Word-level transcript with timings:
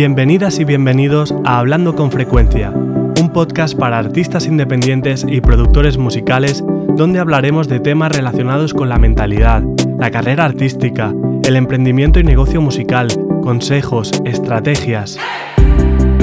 Bienvenidas 0.00 0.58
y 0.58 0.64
bienvenidos 0.64 1.34
a 1.44 1.58
Hablando 1.58 1.94
con 1.94 2.10
Frecuencia, 2.10 2.70
un 2.70 3.30
podcast 3.34 3.76
para 3.76 3.98
artistas 3.98 4.46
independientes 4.46 5.26
y 5.28 5.42
productores 5.42 5.98
musicales 5.98 6.64
donde 6.96 7.18
hablaremos 7.18 7.68
de 7.68 7.80
temas 7.80 8.10
relacionados 8.10 8.72
con 8.72 8.88
la 8.88 8.96
mentalidad, 8.96 9.62
la 9.98 10.10
carrera 10.10 10.46
artística, 10.46 11.12
el 11.44 11.54
emprendimiento 11.54 12.18
y 12.18 12.24
negocio 12.24 12.62
musical, 12.62 13.08
consejos, 13.42 14.10
estrategias. 14.24 15.18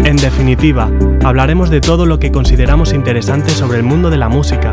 En 0.03 0.15
definitiva, 0.15 0.89
hablaremos 1.23 1.69
de 1.69 1.79
todo 1.79 2.07
lo 2.07 2.17
que 2.17 2.31
consideramos 2.31 2.93
interesante 2.93 3.51
sobre 3.51 3.77
el 3.77 3.83
mundo 3.83 4.09
de 4.09 4.17
la 4.17 4.27
música. 4.27 4.71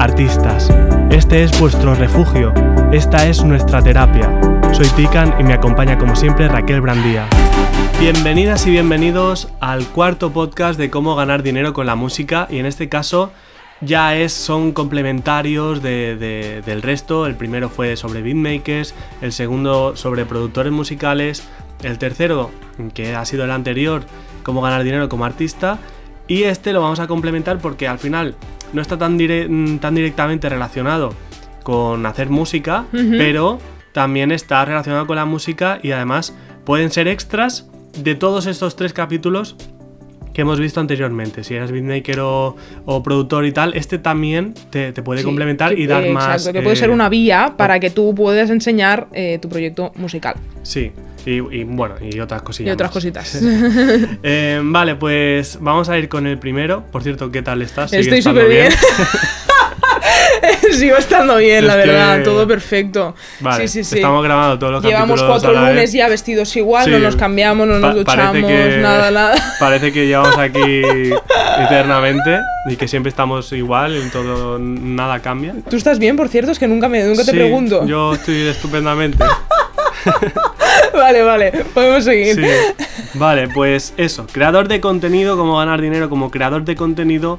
Artistas, 0.00 0.74
este 1.12 1.44
es 1.44 1.56
vuestro 1.60 1.94
refugio, 1.94 2.52
esta 2.90 3.28
es 3.28 3.44
nuestra 3.44 3.80
terapia. 3.80 4.28
Soy 4.72 4.88
Pican 4.96 5.34
y 5.38 5.44
me 5.44 5.52
acompaña 5.52 5.96
como 5.98 6.16
siempre 6.16 6.48
Raquel 6.48 6.80
Brandía. 6.80 7.28
Bienvenidas 8.00 8.66
y 8.66 8.70
bienvenidos 8.70 9.48
al 9.60 9.86
cuarto 9.86 10.32
podcast 10.32 10.78
de 10.78 10.90
cómo 10.90 11.16
ganar 11.16 11.42
dinero 11.42 11.72
con 11.72 11.86
la 11.86 11.96
música 11.96 12.46
y 12.50 12.58
en 12.58 12.66
este 12.66 12.88
caso 12.88 13.30
ya 13.80 14.16
es, 14.16 14.32
son 14.32 14.72
complementarios 14.72 15.82
del 15.82 16.82
resto. 16.82 17.26
El 17.26 17.36
primero 17.36 17.68
fue 17.68 17.96
sobre 17.96 18.22
beatmakers, 18.22 18.94
el 19.22 19.32
segundo 19.32 19.96
sobre 19.96 20.26
productores 20.26 20.72
musicales, 20.72 21.48
el 21.82 21.98
tercero, 21.98 22.50
que 22.94 23.14
ha 23.14 23.24
sido 23.24 23.44
el 23.44 23.50
anterior, 23.50 24.02
cómo 24.42 24.60
ganar 24.60 24.84
dinero 24.84 25.08
como 25.08 25.24
artista. 25.24 25.78
Y 26.28 26.44
este 26.44 26.72
lo 26.72 26.80
vamos 26.80 27.00
a 27.00 27.06
complementar 27.06 27.58
porque 27.58 27.88
al 27.88 27.98
final 27.98 28.34
no 28.72 28.82
está 28.82 28.98
tan, 28.98 29.18
tan 29.80 29.94
directamente 29.94 30.48
relacionado 30.48 31.14
con 31.62 32.04
hacer 32.06 32.28
música, 32.28 32.84
pero 32.92 33.58
también 33.92 34.30
está 34.32 34.64
relacionado 34.64 35.06
con 35.06 35.16
la 35.16 35.24
música 35.24 35.80
y 35.82 35.92
además 35.92 36.34
pueden 36.64 36.90
ser 36.90 37.08
extras 37.08 37.69
de 37.98 38.14
todos 38.14 38.46
estos 38.46 38.76
tres 38.76 38.92
capítulos 38.92 39.56
que 40.32 40.42
hemos 40.42 40.60
visto 40.60 40.80
anteriormente. 40.80 41.44
Si 41.44 41.54
eres 41.54 41.72
beatmaker 41.72 42.20
o, 42.20 42.56
productor 43.02 43.46
y 43.46 43.52
tal, 43.52 43.74
este 43.74 43.98
también 43.98 44.54
te, 44.70 44.92
puede 44.92 45.22
complementar 45.22 45.78
y 45.78 45.86
dar 45.86 46.06
más. 46.10 46.42
Exacto, 46.42 46.52
que 46.58 46.62
puede 46.62 46.76
ser 46.76 46.90
eh, 46.90 46.94
una 46.94 47.08
vía 47.08 47.54
para 47.56 47.80
que 47.80 47.90
tú 47.90 48.14
puedas 48.14 48.50
enseñar 48.50 49.08
eh, 49.12 49.38
tu 49.40 49.48
proyecto 49.48 49.92
musical. 49.96 50.36
Sí, 50.62 50.92
y, 51.26 51.64
bueno, 51.64 51.96
y 52.00 52.18
otras 52.20 52.42
cosillas. 52.42 52.70
Y 52.70 52.72
otras 52.72 52.90
cositas. 52.90 53.40
Eh, 54.22 54.60
vale, 54.62 54.96
pues 54.96 55.58
vamos 55.60 55.88
a 55.88 55.98
ir 55.98 56.08
con 56.08 56.26
el 56.26 56.38
primero. 56.38 56.84
Por 56.90 57.02
cierto, 57.02 57.30
¿qué 57.30 57.42
tal 57.42 57.62
estás? 57.62 57.92
Estoy 57.92 58.22
súper 58.22 58.48
bien. 58.48 58.72
Sigo 60.72 60.96
estando 60.96 61.36
bien, 61.36 61.66
la 61.66 61.76
verdad, 61.76 62.22
todo 62.22 62.46
perfecto. 62.46 63.14
Vale, 63.40 63.66
sí, 63.66 63.82
sí, 63.82 63.90
sí. 63.90 63.96
Estamos 63.96 64.22
grabando 64.22 64.58
todos 64.58 64.72
los 64.74 64.84
Llevamos 64.84 65.22
cuatro 65.22 65.52
lunes 65.52 65.92
ya 65.92 66.08
vestidos 66.08 66.54
igual, 66.56 66.90
no 66.90 66.98
nos 66.98 67.16
cambiamos, 67.16 67.66
no 67.66 67.78
nos 67.78 67.94
duchamos, 67.94 68.50
nada, 68.80 69.10
nada. 69.10 69.34
Parece 69.60 69.92
que 69.92 70.06
llevamos 70.06 70.36
aquí 70.38 70.82
eternamente 71.58 72.38
y 72.68 72.76
que 72.76 72.88
siempre 72.88 73.10
estamos 73.10 73.52
igual, 73.52 73.96
en 73.96 74.10
todo, 74.10 74.58
nada 74.58 75.20
cambia. 75.20 75.54
¿Tú 75.68 75.76
estás 75.76 75.98
bien, 75.98 76.16
por 76.16 76.28
cierto? 76.28 76.50
Es 76.50 76.58
que 76.58 76.68
nunca, 76.68 76.88
me, 76.88 77.02
nunca 77.04 77.24
te 77.24 77.32
pregunto. 77.32 77.86
Yo 77.86 78.14
estoy 78.14 78.46
estupendamente. 78.48 79.24
vale, 80.94 81.22
vale, 81.22 81.64
podemos 81.74 82.04
seguir. 82.04 82.40
Vale, 83.14 83.48
pues 83.48 83.92
eso, 83.96 84.26
creador 84.30 84.68
de 84.68 84.80
contenido, 84.80 85.36
cómo 85.36 85.58
ganar 85.58 85.80
dinero 85.80 86.08
como 86.08 86.30
creador 86.30 86.64
de 86.64 86.76
contenido 86.76 87.38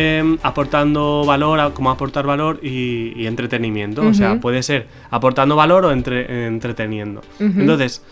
Em, 0.00 0.38
aportando 0.44 1.24
valor, 1.26 1.72
como 1.74 1.90
aportar 1.90 2.24
valor 2.24 2.60
y, 2.62 3.26
entretenimiento. 3.26 4.02
O 4.06 4.14
sea, 4.14 4.38
puede 4.38 4.62
ser 4.62 4.86
aportando 5.10 5.56
valor 5.56 5.86
o 5.86 5.90
entreteniendo. 5.90 7.20
Entonces, 7.40 8.04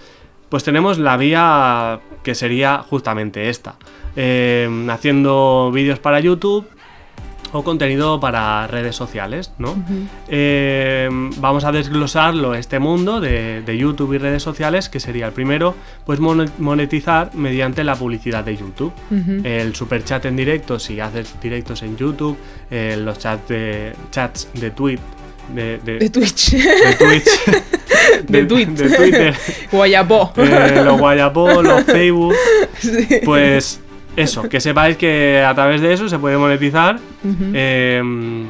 pues 0.48 0.64
tenemos 0.64 0.98
la 0.98 1.16
vía 1.16 2.00
que 2.24 2.34
sería 2.34 2.78
justamente 2.78 3.50
esta. 3.50 3.76
Em, 4.16 4.90
haciendo 4.90 5.70
vídeos 5.72 6.00
para 6.00 6.18
YouTube, 6.18 6.66
o 7.52 7.62
contenido 7.62 8.20
para 8.20 8.66
redes 8.66 8.96
sociales, 8.96 9.52
¿no? 9.58 9.76
Eh, 10.28 11.08
vamos 11.38 11.64
a 11.64 11.72
desglosarlo 11.72 12.54
este 12.54 12.78
mundo 12.78 13.20
de, 13.20 13.76
YouTube 13.76 14.14
y 14.14 14.18
redes 14.18 14.42
sociales, 14.42 14.88
que 14.88 15.00
sería 15.00 15.26
el 15.26 15.32
primero, 15.32 15.74
pues 16.04 16.18
monetizar 16.20 17.34
mediante 17.34 17.84
la 17.84 17.94
publicidad 17.94 18.44
de 18.44 18.56
YouTube. 18.56 18.92
El 19.44 19.74
super 19.74 20.04
chat 20.04 20.24
en 20.24 20.36
directo, 20.36 20.78
si 20.78 21.00
haces 21.00 21.34
directos 21.40 21.82
en 21.82 21.96
YouTube, 21.96 22.36
eh, 22.70 22.96
los 22.98 23.18
chats 23.18 23.48
de, 23.48 23.92
chats 24.10 24.48
de 24.54 24.70
tweet 24.70 25.00
de, 25.54 25.78
de, 25.78 26.10
Twitch. 26.10 26.52
De 26.52 26.94
Twitch. 26.98 27.24
de, 28.28 28.42
de, 28.42 28.46
Twitter. 28.46 29.34
Guayapó. 29.72 30.32
Eh, 30.36 30.82
los 30.84 30.98
Guayapó, 30.98 31.62
los 31.62 31.84
Facebook. 31.84 32.34
Pues 33.24 33.80
eso, 34.16 34.48
que 34.48 34.60
sepáis 34.60 34.96
que 34.96 35.44
a 35.46 35.54
través 35.54 35.80
de 35.80 35.92
eso 35.92 36.08
se 36.08 36.18
puede 36.18 36.36
monetizar. 36.38 36.98
Em, 37.52 38.46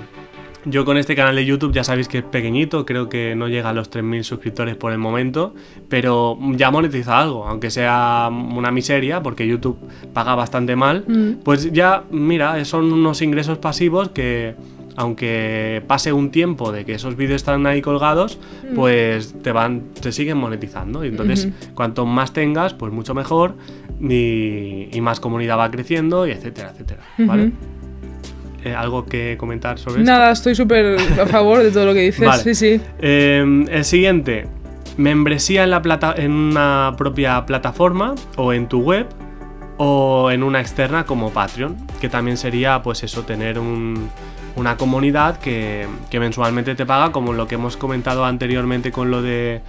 yo 0.65 0.84
con 0.84 0.97
este 0.97 1.15
canal 1.15 1.37
de 1.37 1.44
YouTube 1.44 1.72
ya 1.72 1.84
sabéis 1.84 2.09
que 2.09 2.19
es 2.19 2.25
pequeñito, 2.25 2.84
creo 2.84 3.09
que 3.09 3.37
no 3.37 3.47
llega 3.49 3.71
a 3.71 3.72
los 3.72 3.91
3.000 3.91 4.22
suscriptores 4.25 4.76
por 4.76 4.93
el 4.93 4.99
momento, 4.99 5.55
pero 5.88 6.38
ya 6.55 6.71
monetiza 6.71 7.19
algo, 7.21 7.47
aunque 7.47 7.71
sea 7.71 8.28
una 8.31 8.71
miseria, 8.72 9.22
porque 9.22 9.47
YouTube 9.47 9.78
paga 10.12 10.34
bastante 10.34 10.75
mal, 10.75 11.05
mm. 11.06 11.43
pues 11.44 11.71
ya, 11.72 12.03
mira, 12.10 12.65
son 12.65 12.93
unos 12.93 13.22
ingresos 13.22 13.59
pasivos 13.59 14.09
que, 14.09 14.56
aunque 14.97 15.83
pase 15.87 16.12
un 16.12 16.31
tiempo 16.31 16.73
de 16.73 16.84
que 16.84 16.95
esos 16.95 17.17
vídeos 17.17 17.37
están 17.37 17.67
ahí 17.67 17.83
colgados, 17.83 18.39
mm. 18.71 18.75
pues 18.75 19.34
te 19.43 19.53
van, 19.53 19.83
te 20.01 20.11
siguen 20.11 20.39
monetizando. 20.39 21.05
Y 21.05 21.09
entonces, 21.09 21.49
cuanto 21.75 22.07
más 22.07 22.33
tengas, 22.33 22.75
pues 22.75 22.93
mucho 22.93 23.15
mejor 23.15 23.55
y, 24.01 24.99
más 25.01 25.21
comunidad 25.21 25.59
va 25.59 25.71
creciendo 25.71 26.27
y 26.27 26.33
etcétera, 26.33 26.71
etcétera. 26.73 27.03
¿Vale? 27.19 27.53
Eh, 28.65 28.75
¿Algo 28.75 29.06
que 29.06 29.37
comentar 29.39 29.79
sobre 29.79 30.01
esto? 30.01 30.11
Nada, 30.11 30.33
estoy 30.33 30.55
súper 30.55 30.97
a 31.21 31.27
favor 31.27 31.62
de 31.62 31.71
todo 31.71 31.87
lo 31.87 31.95
que 31.95 32.01
dices. 32.01 32.29
Sí, 32.43 32.55
sí. 32.55 32.81
Em, 32.99 33.69
el 33.69 33.85
siguiente, 33.85 34.47
membresía 34.97 35.62
en, 35.62 35.71
la 35.71 35.83
plata 35.83 36.15
en 36.17 36.33
una 36.33 36.95
propia 36.97 37.47
plataforma 37.47 38.15
o 38.37 38.53
en 38.53 38.67
tu 38.67 38.81
web 38.81 39.06
o 39.77 40.31
en 40.31 40.43
una 40.43 40.61
externa 40.61 41.05
como 41.05 41.31
Patreon, 41.31 41.77
que 42.01 42.09
también 42.09 42.37
sería 42.37 42.83
pues 42.83 43.03
eso, 43.05 43.23
tener 43.23 43.59
un, 43.59 44.09
una 44.56 44.78
comunidad 44.78 45.39
que, 45.39 45.87
mensualmente 46.19 46.75
te 46.75 46.87
paga, 46.87 47.12
como 47.12 47.34
lo 47.34 47.47
que 47.47 47.56
hemos 47.56 47.77
comentado 47.77 48.25
anteriormente 48.25 48.91
con 48.91 49.11
lo 49.11 49.22
de, 49.22 49.61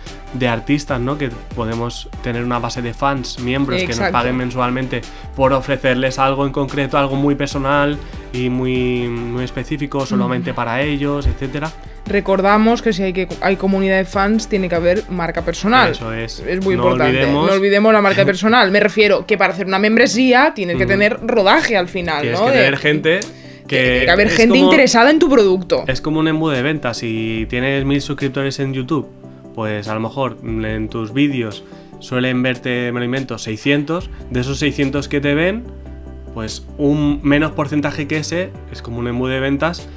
artistas, 0.48 1.00
¿no? 1.00 1.18
Que 1.18 1.30
podemos 1.56 2.10
tener 2.24 2.44
una 2.44 2.58
base 2.60 2.82
de 2.82 2.94
fans, 2.94 3.40
miembros 3.40 3.82
que 3.84 3.94
nos 3.94 4.10
paguen 4.12 4.38
mensualmente 4.38 5.02
por 5.36 5.52
ofrecerles 5.54 6.20
algo 6.20 6.46
en 6.46 6.54
concreto, 6.54 6.98
algo 6.98 7.18
muy 7.18 7.36
personal 7.36 7.98
y 8.32 8.50
muy, 8.50 9.08
muy 9.10 9.44
específico, 9.44 10.06
solamente 10.06 10.54
para 10.54 10.82
ellos, 10.82 11.28
etcétera. 11.28 11.70
Recordamos 12.06 12.82
que 12.82 12.94
si 12.94 13.04
hay, 13.04 13.12
que, 13.12 13.28
hay 13.42 13.58
comunidad 13.58 13.98
de 13.98 14.06
fans, 14.06 14.48
tiene 14.48 14.70
que 14.70 14.76
haber 14.76 15.04
marca 15.10 15.42
personal. 15.42 15.92
Eso 15.92 16.14
es. 16.14 16.40
Es 16.40 16.64
muy 16.64 16.76
importante. 16.76 17.28
No 17.28 17.42
olvidemos 17.42 17.92
la 17.92 18.02
marca 18.02 18.24
personal. 18.26 18.72
Me 18.72 18.80
refiero 18.80 19.26
que 19.26 19.38
para 19.38 19.52
hacer 19.52 19.68
una 19.68 19.80
membresía 19.80 20.54
tienes 20.56 20.78
que 20.78 20.86
tener 20.86 21.20
rodaje 21.22 21.76
al 21.76 21.90
final, 21.90 22.22
tienes 22.22 22.40
¿no? 22.40 22.46
que 22.46 22.54
tener 22.54 22.78
gente 22.78 23.20
que 23.68 23.82
tiene 23.82 24.06
que 24.06 24.12
haber 24.12 24.30
gente 24.30 24.58
interesada 24.58 25.10
en 25.10 25.20
tu 25.20 25.30
producto. 25.30 25.84
Es 25.88 26.02
como 26.02 26.20
un 26.20 26.28
embudo 26.28 26.54
de 26.54 26.62
ventas. 26.62 26.98
Si 26.98 27.46
tienes 27.50 27.86
mil 27.86 28.02
suscriptores 28.02 28.60
en 28.60 28.74
YouTube, 28.74 29.08
pues 29.54 29.88
a 29.88 29.94
lo 29.94 30.00
mejor 30.00 30.38
en 30.44 30.90
tus 30.90 31.14
vídeos 31.14 31.64
suelen 32.00 32.42
verte, 32.44 32.92
me 32.92 33.00
lo 33.00 33.06
invento, 33.06 33.38
600. 33.38 34.10
De 34.30 34.40
esos 34.40 34.60
600 34.60 35.08
que 35.08 35.20
te 35.20 35.34
ven, 35.34 35.64
pues 36.34 36.66
un 36.78 37.20
menos 37.24 37.52
porcentaje 37.52 38.08
que 38.08 38.18
ese, 38.18 38.52
es 38.72 38.82
como 38.82 39.00
un 39.00 39.08
embudo 39.08 39.32
de 39.32 39.40
ventas, 39.40 39.88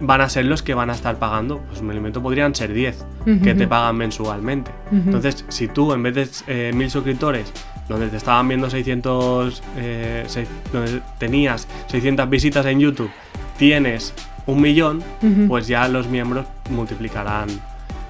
van 0.00 0.20
a 0.20 0.28
ser 0.28 0.44
los 0.44 0.62
que 0.62 0.74
van 0.74 0.90
a 0.90 0.94
estar 0.94 1.18
pagando. 1.18 1.60
Pues 1.68 1.82
me 1.82 1.92
lo 1.92 1.98
invento, 1.98 2.22
podrían 2.22 2.54
ser 2.54 2.72
10 2.72 3.04
que 3.42 3.54
te 3.54 3.66
pagan 3.66 3.96
mensualmente. 3.96 4.70
Entonces, 4.92 5.44
si 5.48 5.68
tú 5.68 5.92
en 5.92 6.02
vez 6.02 6.14
de 6.14 6.28
eh, 6.48 6.72
mil 6.74 6.90
suscriptores 6.90 7.52
donde 7.88 8.08
te 8.08 8.16
estaban 8.16 8.48
viendo 8.48 8.68
600, 8.68 9.62
eh, 9.76 10.26
donde 10.72 11.00
tenías 11.18 11.68
600 11.88 12.28
visitas 12.28 12.66
en 12.66 12.80
YouTube, 12.80 13.10
tienes 13.58 14.14
un 14.46 14.60
millón, 14.60 15.02
pues 15.48 15.66
ya 15.66 15.88
los 15.88 16.08
miembros 16.08 16.46
multiplicarán 16.70 17.48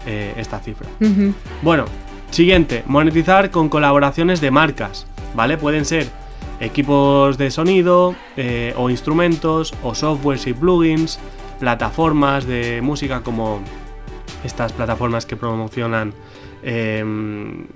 eh, 0.06 0.34
esta 0.36 0.60
cifra. 0.60 0.88
Bueno, 1.62 1.86
siguiente, 2.30 2.82
monetizar 2.86 3.50
con 3.50 3.68
colaboraciones 3.68 4.40
de 4.40 4.50
marcas, 4.50 5.06
¿vale? 5.34 5.56
Pueden 5.56 5.84
ser 5.84 6.08
equipos 6.60 7.38
de 7.38 7.50
sonido 7.50 8.14
eh, 8.36 8.74
o 8.76 8.90
instrumentos 8.90 9.74
o 9.82 9.94
softwares 9.94 10.46
y 10.46 10.52
plugins, 10.52 11.18
plataformas 11.58 12.46
de 12.46 12.80
música 12.82 13.22
como 13.22 13.60
estas 14.44 14.72
plataformas 14.72 15.26
que 15.26 15.36
promocionan 15.36 16.12
em, 16.62 17.66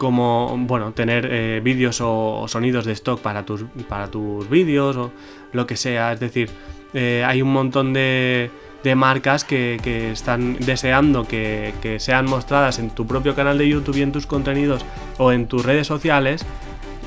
como, 0.00 0.56
bueno, 0.60 0.92
tener 0.92 1.28
eh, 1.30 1.60
vídeos 1.62 2.00
o, 2.00 2.46
sonidos 2.48 2.86
de 2.86 2.92
stock 2.92 3.20
para 3.20 3.44
tus, 3.44 3.64
para 3.86 4.10
tus 4.10 4.48
vídeos 4.48 4.96
o 4.96 5.12
lo 5.52 5.66
que 5.66 5.76
sea. 5.76 6.14
Es 6.14 6.20
decir, 6.20 6.48
eh, 6.94 7.22
hay 7.26 7.42
un 7.42 7.52
montón 7.52 7.92
de, 7.92 8.50
de 8.82 8.94
marcas 8.94 9.44
que, 9.44 9.78
están 10.10 10.56
deseando 10.60 11.28
que, 11.28 11.74
que, 11.82 12.00
sean 12.00 12.24
mostradas 12.24 12.78
en 12.78 12.88
tu 12.88 13.06
propio 13.06 13.34
canal 13.34 13.58
de 13.58 13.68
YouTube 13.68 13.98
y 13.98 14.00
en 14.00 14.10
tus 14.10 14.26
contenidos 14.26 14.86
o 15.18 15.32
en 15.32 15.46
tus 15.46 15.66
redes 15.66 15.86
sociales 15.86 16.46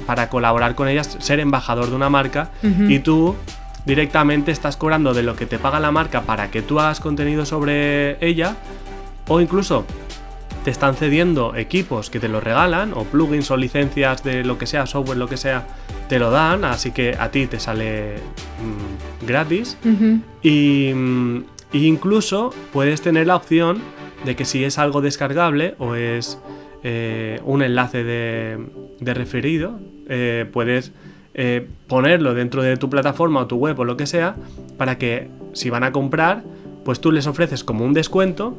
para 0.06 0.30
colaborar 0.30 0.76
con 0.76 0.88
ellas, 0.88 1.18
ser 1.20 1.40
embajador 1.40 1.90
de 1.90 1.96
una 1.96 2.12
marca 2.12 2.52
y 2.62 3.00
tú 3.00 3.36
directamente 3.86 4.52
estás 4.52 4.78
cobrando 4.78 5.16
de 5.16 5.24
lo 5.24 5.36
que 5.36 5.48
te 5.48 5.58
paga 5.58 5.80
la 5.80 5.92
marca 5.92 6.22
para 6.22 6.52
que 6.52 6.62
tú 6.62 6.80
hagas 6.80 7.00
contenido 7.00 7.46
sobre 7.46 8.24
ella 8.24 8.56
o 9.28 9.42
incluso 9.42 9.86
te 10.64 10.72
están 10.72 10.96
cediendo 10.96 11.56
equipos 11.56 12.10
que 12.10 12.20
te 12.20 12.28
los 12.28 12.44
regalan 12.44 12.94
o 12.94 13.04
plugins 13.04 13.52
o 13.52 13.58
licencias 13.58 14.24
de 14.24 14.44
lo 14.44 14.58
que 14.58 14.66
sea, 14.66 14.86
software, 14.86 15.18
lo 15.18 15.28
que 15.28 15.38
sea, 15.38 15.68
te 16.10 16.20
lo 16.20 16.32
dan, 16.32 16.64
así 16.64 16.92
que 16.92 17.16
a 17.20 17.30
ti 17.30 17.48
te 17.48 17.60
sale 17.60 18.16
mm, 18.16 19.26
gratis 19.28 19.78
Ujú. 19.86 20.20
y 20.42 20.92
mm, 20.94 21.44
y 21.74 21.88
incluso 21.88 22.54
puedes 22.72 23.02
tener 23.02 23.28
la 23.28 23.36
opción 23.36 23.80
de 24.24 24.36
que 24.36 24.46
si 24.46 24.64
es 24.64 24.78
algo 24.78 25.02
descargable 25.02 25.76
o 25.80 25.96
es 25.96 26.40
eh, 26.84 27.42
un 27.44 27.64
enlace 27.64 28.04
de, 28.04 28.60
de 29.00 29.14
referido, 29.14 29.80
eh, 30.08 30.46
puedes 30.54 30.92
eh, 31.34 31.68
ponerlo 31.88 32.36
dentro 32.36 32.62
de 32.62 32.78
tu 32.78 32.90
plataforma 32.90 33.42
o 33.42 33.48
tu 33.48 33.58
web 33.58 33.78
o 33.80 33.86
lo 33.86 33.98
que 33.98 34.06
sea, 34.06 34.36
para 34.78 35.00
que 35.00 35.30
si 35.54 35.72
van 35.72 35.84
a 35.84 35.92
comprar, 35.92 36.44
pues 36.86 37.02
tú 37.02 37.12
les 37.12 37.26
ofreces 37.26 37.64
como 37.64 37.84
un 37.86 37.94
descuento, 37.94 38.56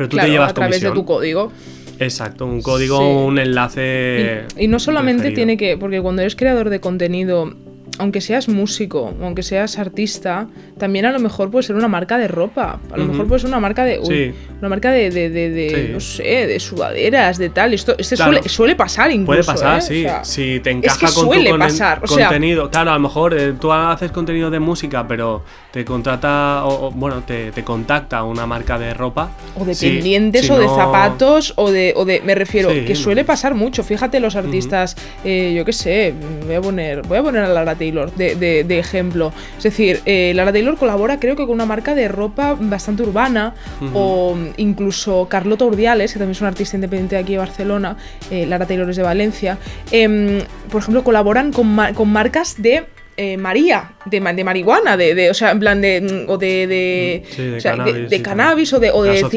pero 0.00 0.08
tú 0.08 0.16
Claro, 0.16 0.28
te 0.28 0.32
llevas 0.32 0.50
a 0.52 0.54
través 0.54 0.80
de 0.80 0.90
tu 0.92 1.04
código. 1.04 1.52
Exacto, 1.98 2.46
un 2.46 2.62
código, 2.62 2.96
Sí. 3.00 3.04
un 3.04 3.38
enlace. 3.38 4.46
Y, 4.56 4.64
y 4.64 4.68
no 4.68 4.78
solamente 4.78 5.24
referido. 5.24 5.36
tiene 5.36 5.56
que, 5.58 5.76
porque 5.76 6.00
cuando 6.00 6.22
eres 6.22 6.36
creador 6.36 6.70
de 6.70 6.80
contenido, 6.80 7.52
aunque 7.98 8.20
seas 8.20 8.48
músico, 8.48 9.14
aunque 9.22 9.42
seas 9.42 9.78
artista, 9.78 10.46
también 10.78 11.04
a 11.06 11.12
lo 11.12 11.18
mejor 11.18 11.50
puede 11.50 11.64
ser 11.64 11.76
una 11.76 11.88
marca 11.88 12.16
de 12.18 12.28
ropa. 12.28 12.80
A 12.92 12.96
lo 12.96 13.04
mejor 13.06 13.26
puede 13.26 13.40
ser 13.40 13.48
una 13.48 13.60
marca 13.60 13.84
de. 13.84 13.98
uy, 13.98 14.06
Sí. 14.06 14.34
Una 14.60 14.68
marca 14.68 14.90
de, 14.90 15.10
de, 15.10 15.30
de- 15.30 15.50
de, 15.50 15.70
Sí. 15.70 15.92
no 15.92 16.00
sé, 16.00 16.46
de 16.46 16.60
sudaderas, 16.60 17.38
de 17.38 17.48
tal. 17.50 17.72
Esto 17.74 17.94
este 17.98 18.16
Claro. 18.16 18.32
suele, 18.32 18.48
suele 18.48 18.76
pasar 18.76 19.10
incluso. 19.10 19.26
Puede 19.26 19.44
pasar, 19.44 19.78
¿eh? 19.78 19.82
sí. 19.82 20.00
O 20.04 20.08
sea, 20.08 20.24
si 20.24 20.60
te 20.60 20.70
encaja 20.70 20.98
que 21.08 21.12
con 21.14 21.24
suele 21.26 21.50
tu 21.50 21.58
pasar, 21.58 22.00
o 22.02 22.06
sea- 22.06 22.28
contenido. 22.28 22.70
claro, 22.70 22.90
a 22.90 22.94
lo 22.94 23.00
mejor 23.00 23.34
eh, 23.38 23.54
tú 23.58 23.72
haces 23.72 24.10
contenido 24.12 24.50
de 24.50 24.60
música, 24.60 25.06
pero 25.08 25.42
te 25.70 25.84
contrata, 25.84 26.64
o, 26.64 26.86
o, 26.86 26.90
bueno, 26.90 27.22
te, 27.26 27.52
te 27.52 27.62
contacta 27.64 28.22
una 28.24 28.46
marca 28.46 28.78
de 28.78 28.92
ropa. 28.94 29.30
O 29.58 29.64
de 29.64 29.74
pendientes, 29.74 30.46
si 30.46 30.52
o 30.52 30.58
de 30.58 30.66
zapatos, 30.68 31.52
o 31.56 31.70
de, 31.70 31.92
o 31.96 32.04
de. 32.04 32.20
Me 32.22 32.34
refiero, 32.34 32.68
que 32.70 32.94
suele 32.94 33.24
pasar 33.24 33.54
mucho. 33.54 33.82
Fíjate, 33.82 34.20
los 34.20 34.36
artistas, 34.36 34.96
eh, 35.24 35.52
yo 35.56 35.64
qué 35.64 35.72
sé, 35.72 36.14
voy 36.46 36.54
a 36.56 36.60
poner. 36.60 37.02
Voy 37.02 37.18
a 37.18 37.22
poner 37.22 37.42
a 37.44 37.48
Lara 37.48 37.74
Taylor 37.90 38.14
de, 38.14 38.34
de- 38.36 38.64
de 38.64 38.78
ejemplo. 38.78 39.32
Es 39.56 39.64
decir, 39.64 40.00
eh, 40.06 40.32
Lara 40.34 40.52
Taylor 40.52 40.76
colabora, 40.76 41.18
creo 41.18 41.34
que 41.36 41.42
con 41.44 41.54
una 41.54 41.66
marca 41.66 41.94
de 41.94 42.08
ropa 42.08 42.56
bastante 42.58 43.02
urbana. 43.02 43.54
O 43.94 44.36
incluso 44.56 45.26
Carlota 45.28 45.64
Urdiales, 45.64 46.12
que 46.12 46.18
también 46.18 46.32
es 46.32 46.40
una 46.40 46.48
artista 46.48 46.76
independiente 46.76 47.16
de 47.16 47.22
aquí 47.22 47.32
de 47.32 47.38
Barcelona. 47.38 47.96
eh, 48.30 48.46
Lara 48.46 48.66
Taylor 48.66 48.88
es 48.90 48.96
de 48.96 49.02
Valencia. 49.02 49.58
em, 49.90 50.40
por 50.70 50.82
ejemplo, 50.82 51.02
colaboran 51.04 51.52
con, 51.52 51.66
ma- 51.74 51.92
con 51.92 52.08
marcas 52.12 52.60
de. 52.62 52.84
eh, 53.16 53.36
María, 53.36 53.92
de, 54.06 54.18
ma- 54.20 54.32
de 54.32 54.44
marihuana, 54.44 54.96
de, 54.96 55.14
de- 55.14 55.30
o 55.30 55.34
sea, 55.34 55.50
en 55.50 55.58
plan 55.60 55.80
de. 55.82 56.00
mm, 56.00 56.30
o 56.30 56.38
de. 56.38 56.66
de, 56.66 57.22
Sí, 57.30 57.42
de 57.42 57.56
o 57.58 57.60
sea, 57.60 57.76
de- 58.08 58.22
cannabis, 58.22 58.72
o 58.72 58.80
de, 58.80 58.90
o 58.90 59.02
De 59.02 59.10
o 59.10 59.28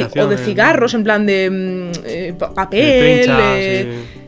cigarros, 0.45 0.93
en 0.93 1.03
plan 1.03 1.25
de 1.25 1.49
mm, 2.31 2.37
pa- 2.37 2.53
papel. 2.53 3.25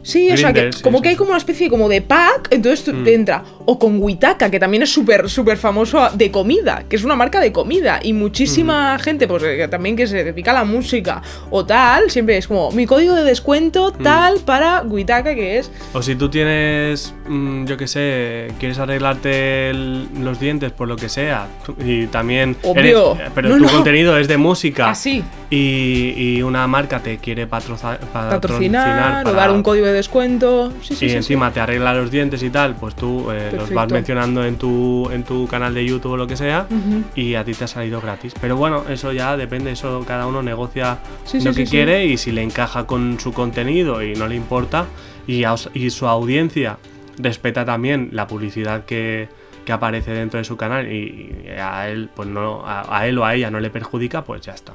Sí. 0.06 0.32
o 0.32 0.38
sea, 0.38 0.54
que 0.54 0.72
sí, 0.72 0.82
como 0.84 1.00
sí, 1.00 1.04
que 1.04 1.10
hay 1.10 1.16
como 1.16 1.30
una 1.32 1.38
especie 1.40 1.70
como 1.70 1.90
de 1.90 2.02
pack, 2.02 2.48
entonces 2.52 2.84
tú- 2.86 2.94
Mm. 2.94 3.04
te 3.04 3.14
entra. 3.14 3.44
O 3.66 3.80
con 3.80 4.02
Huitaca, 4.02 4.50
que 4.52 4.60
también 4.60 4.84
es 4.84 4.92
súper, 4.94 5.30
súper 5.30 5.58
famoso 5.58 6.08
de 6.14 6.30
comida, 6.32 6.84
que 6.88 6.96
es 6.96 7.04
una 7.04 7.16
marca 7.16 7.40
de 7.40 7.52
comida. 7.52 8.00
Y 8.04 8.14
muchísima 8.14 8.98
gente, 9.00 9.28
pues 9.28 9.42
eh, 9.44 9.68
también 9.70 9.96
que 9.96 10.06
se 10.08 10.24
dedica 10.24 10.52
a 10.52 10.54
la 10.54 10.64
música 10.66 11.22
o 11.50 11.66
tal, 11.66 12.12
siempre 12.12 12.38
es 12.38 12.48
como 12.48 12.72
mi 12.72 12.86
código 12.86 13.16
de 13.16 13.24
descuento 13.24 13.94
Mm. 13.98 14.04
tal 14.04 14.40
para 14.46 14.82
Huitaca, 14.84 15.34
que 15.36 15.58
es. 15.58 15.72
O 15.94 16.02
si 16.04 16.16
tú 16.16 16.30
tienes, 16.30 17.14
mm, 17.28 17.66
yo 17.66 17.76
qué 17.78 17.88
sé, 17.88 18.48
quieres 18.60 18.78
arreglarte 18.78 19.72
el- 19.72 20.08
los 20.22 20.40
dientes 20.40 20.72
por 20.72 20.88
lo 20.88 20.96
que 20.96 21.10
sea, 21.10 21.48
y 21.84 22.06
también. 22.08 22.56
Obvio. 22.64 23.16
eres- 23.16 23.32
pero 23.34 23.50
No, 23.50 23.58
tu 23.58 23.64
no. 23.64 23.70
contenido 23.72 24.18
es 24.18 24.28
de 24.28 24.38
música. 24.38 24.90
Así. 24.92 25.24
Y, 25.50 26.14
y 26.18 26.42
una 26.44 26.68
marca 26.68 27.00
te 27.00 27.18
quiere 27.18 27.48
Patrocinar 27.48 29.22
o 29.22 29.24
para- 29.26 29.36
dar 29.38 29.52
un 29.52 29.64
código 29.64 29.86
de 29.86 29.94
descuento. 29.96 30.72
Sí, 30.82 30.96
sí, 30.96 31.06
y 31.06 31.10
sí, 31.10 31.16
encima 31.16 31.52
te 31.52 31.60
arregla 31.60 31.94
los 31.94 32.12
dientes 32.12 32.44
y 32.44 32.50
tal, 32.50 32.76
pues 32.76 32.96
tú 32.96 33.32
eh, 33.32 33.50
los 33.58 33.70
vas 33.74 33.88
mencionando 33.96 34.46
en 34.46 34.58
tu, 34.58 35.10
en 35.12 35.24
tu 35.24 35.48
canal 35.48 35.74
de 35.74 35.86
YouTube 35.86 36.12
o 36.14 36.18
lo 36.18 36.28
que 36.28 36.38
sea 36.38 36.68
y 37.16 37.36
a 37.36 37.44
ti 37.44 37.54
te 37.54 37.64
ha 37.64 37.68
salido 37.68 38.00
gratis. 38.02 38.34
Pero 38.40 38.56
bueno, 38.56 38.84
eso 38.90 39.12
ya 39.12 39.36
depende, 39.38 39.72
eso 39.72 40.04
cada 40.08 40.28
uno 40.28 40.42
negocia 40.44 41.00
lo 41.46 41.52
que 41.54 41.64
quiere 41.72 42.06
y 42.06 42.18
si 42.18 42.32
le 42.32 42.44
encaja 42.44 42.86
con 42.86 43.20
su 43.20 43.34
contenido 43.34 44.04
y 44.04 44.14
no 44.16 44.28
le 44.28 44.36
importa 44.36 44.86
y, 45.28 45.44
a- 45.44 45.56
y 45.74 45.90
su 45.90 46.08
audiencia 46.08 46.78
respeta 47.18 47.66
también 47.66 48.10
la 48.12 48.28
publicidad 48.28 48.86
que, 48.86 49.30
que 49.66 49.72
aparece 49.72 50.12
dentro 50.12 50.38
de 50.38 50.44
su 50.44 50.58
canal 50.58 50.92
y, 50.92 51.34
y 51.46 51.50
a 51.60 51.88
él 51.90 52.10
pues 52.16 52.28
no 52.28 52.66
a, 52.66 52.98
a 53.00 53.08
él 53.08 53.18
o 53.18 53.26
a 53.26 53.34
ella 53.36 53.50
no 53.50 53.60
le 53.60 53.70
perjudica, 53.70 54.24
pues 54.24 54.42
ya 54.42 54.54
está. 54.54 54.74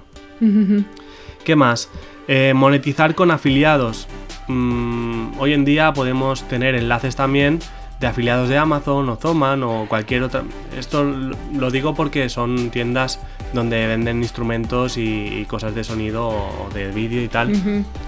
¿Qué 1.45 1.57
más? 1.57 1.89
Eh, 2.29 2.53
monetizar 2.55 3.15
con 3.15 3.31
afiliados. 3.31 4.07
Mm, 4.55 5.39
hoy 5.39 5.53
en 5.53 5.65
día 5.65 5.93
podemos 5.93 6.43
tener 6.49 6.75
enlaces 6.75 7.15
también 7.15 7.61
de 8.01 8.07
afiliados 8.09 8.49
de 8.49 8.59
Amazon 8.59 9.09
o 9.09 9.17
Zoman 9.17 9.63
o 9.63 9.87
cualquier 9.89 10.23
otra. 10.25 10.43
Esto 10.77 11.05
lo 11.05 11.71
digo 11.71 11.95
porque 11.95 12.29
son 12.29 12.71
tiendas 12.71 13.21
donde 13.53 13.87
venden 13.87 14.19
instrumentos 14.23 14.97
y, 14.97 15.03
y 15.27 15.45
cosas 15.45 15.75
de 15.75 15.85
sonido 15.85 16.29
o 16.29 16.69
de 16.75 16.91
vídeo 16.91 17.23
y 17.23 17.29
tal. 17.29 17.53